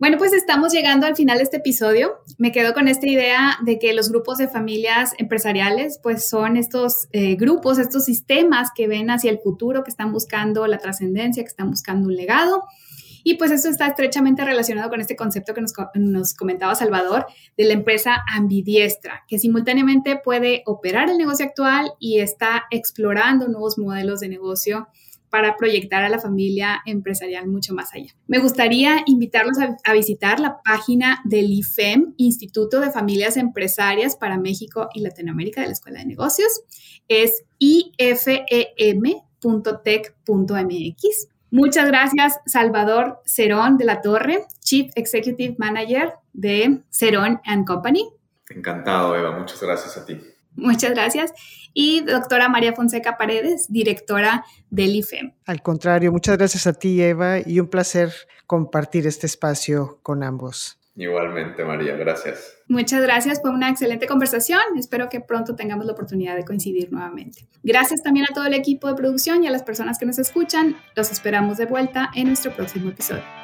Bueno, 0.00 0.18
pues 0.18 0.32
estamos 0.32 0.72
llegando 0.72 1.06
al 1.06 1.14
final 1.14 1.38
de 1.38 1.44
este 1.44 1.58
episodio. 1.58 2.18
Me 2.36 2.50
quedo 2.50 2.74
con 2.74 2.88
esta 2.88 3.06
idea 3.06 3.58
de 3.62 3.78
que 3.78 3.94
los 3.94 4.10
grupos 4.10 4.38
de 4.38 4.48
familias 4.48 5.12
empresariales, 5.18 6.00
pues 6.02 6.28
son 6.28 6.56
estos 6.56 7.06
eh, 7.12 7.36
grupos, 7.36 7.78
estos 7.78 8.04
sistemas 8.04 8.70
que 8.74 8.88
ven 8.88 9.08
hacia 9.08 9.30
el 9.30 9.38
futuro, 9.38 9.84
que 9.84 9.90
están 9.90 10.10
buscando 10.10 10.66
la 10.66 10.78
trascendencia, 10.78 11.44
que 11.44 11.48
están 11.48 11.70
buscando 11.70 12.08
un 12.08 12.16
legado. 12.16 12.64
Y 13.22 13.34
pues 13.34 13.52
esto 13.52 13.68
está 13.68 13.86
estrechamente 13.86 14.44
relacionado 14.44 14.90
con 14.90 15.00
este 15.00 15.14
concepto 15.14 15.54
que 15.54 15.62
nos, 15.62 16.34
comentaba 16.34 16.74
Salvador 16.74 17.26
de 17.56 17.64
la 17.64 17.72
empresa 17.72 18.22
ambidiestra, 18.34 19.24
que 19.28 19.38
simultáneamente 19.38 20.20
puede 20.22 20.62
operar 20.66 21.08
el 21.08 21.18
negocio 21.18 21.46
actual 21.46 21.92
y 22.00 22.18
está 22.18 22.64
explorando 22.70 23.46
nuevos 23.46 23.78
modelos 23.78 24.20
de 24.20 24.28
negocio 24.28 24.88
para 25.34 25.56
proyectar 25.56 26.04
a 26.04 26.08
la 26.08 26.20
familia 26.20 26.80
empresarial 26.86 27.48
mucho 27.48 27.74
más 27.74 27.92
allá. 27.92 28.14
Me 28.28 28.38
gustaría 28.38 29.02
invitarlos 29.04 29.58
a, 29.58 29.92
visitar 29.92 30.38
la 30.38 30.62
página 30.62 31.22
del 31.24 31.50
IFEM, 31.50 32.14
Instituto 32.18 32.78
de 32.78 32.92
Familias 32.92 33.36
Empresarias 33.36 34.14
para 34.14 34.38
México 34.38 34.88
y 34.94 35.00
Latinoamérica 35.00 35.60
de 35.60 35.66
la 35.66 35.72
Escuela 35.72 35.98
de 35.98 36.06
Negocios. 36.06 36.62
Es 37.08 37.42
ifem.tech.mx. 37.58 38.48
Muchas 41.50 41.88
gracias, 41.88 42.38
Salvador 42.46 43.20
Cerón 43.24 43.76
de 43.76 43.86
la 43.86 44.02
Torre, 44.02 44.44
Chief 44.60 44.92
Executive 44.94 45.56
Manager 45.58 46.12
de 46.32 46.80
Cerón 46.90 47.40
Company. 47.66 48.08
Encantado, 48.48 49.16
Eva. 49.16 49.36
Muchas 49.36 49.60
gracias 49.60 49.96
a 49.96 50.06
ti. 50.06 50.16
Muchas 50.56 50.92
gracias. 50.92 51.32
Y 51.72 52.02
doctora 52.02 52.48
María 52.48 52.72
Fonseca 52.72 53.16
Paredes, 53.16 53.66
directora 53.68 54.44
del 54.70 54.96
IFEM. 54.96 55.32
Al 55.46 55.62
contrario, 55.62 56.12
muchas 56.12 56.36
gracias 56.38 56.66
a 56.66 56.72
ti, 56.72 57.02
Eva, 57.02 57.38
y 57.44 57.60
un 57.60 57.68
placer 57.68 58.12
compartir 58.46 59.06
este 59.06 59.26
espacio 59.26 59.98
con 60.02 60.22
ambos. 60.22 60.78
Igualmente, 60.96 61.64
María, 61.64 61.96
gracias. 61.96 62.56
Muchas 62.68 63.02
gracias, 63.02 63.40
fue 63.42 63.50
una 63.50 63.68
excelente 63.68 64.06
conversación. 64.06 64.60
Espero 64.78 65.08
que 65.08 65.20
pronto 65.20 65.56
tengamos 65.56 65.86
la 65.86 65.92
oportunidad 65.92 66.36
de 66.36 66.44
coincidir 66.44 66.92
nuevamente. 66.92 67.48
Gracias 67.64 68.02
también 68.02 68.26
a 68.30 68.32
todo 68.32 68.46
el 68.46 68.54
equipo 68.54 68.86
de 68.86 68.94
producción 68.94 69.42
y 69.42 69.48
a 69.48 69.50
las 69.50 69.64
personas 69.64 69.98
que 69.98 70.06
nos 70.06 70.18
escuchan. 70.20 70.76
Los 70.94 71.10
esperamos 71.10 71.58
de 71.58 71.66
vuelta 71.66 72.10
en 72.14 72.28
nuestro 72.28 72.54
próximo 72.54 72.90
episodio. 72.90 73.43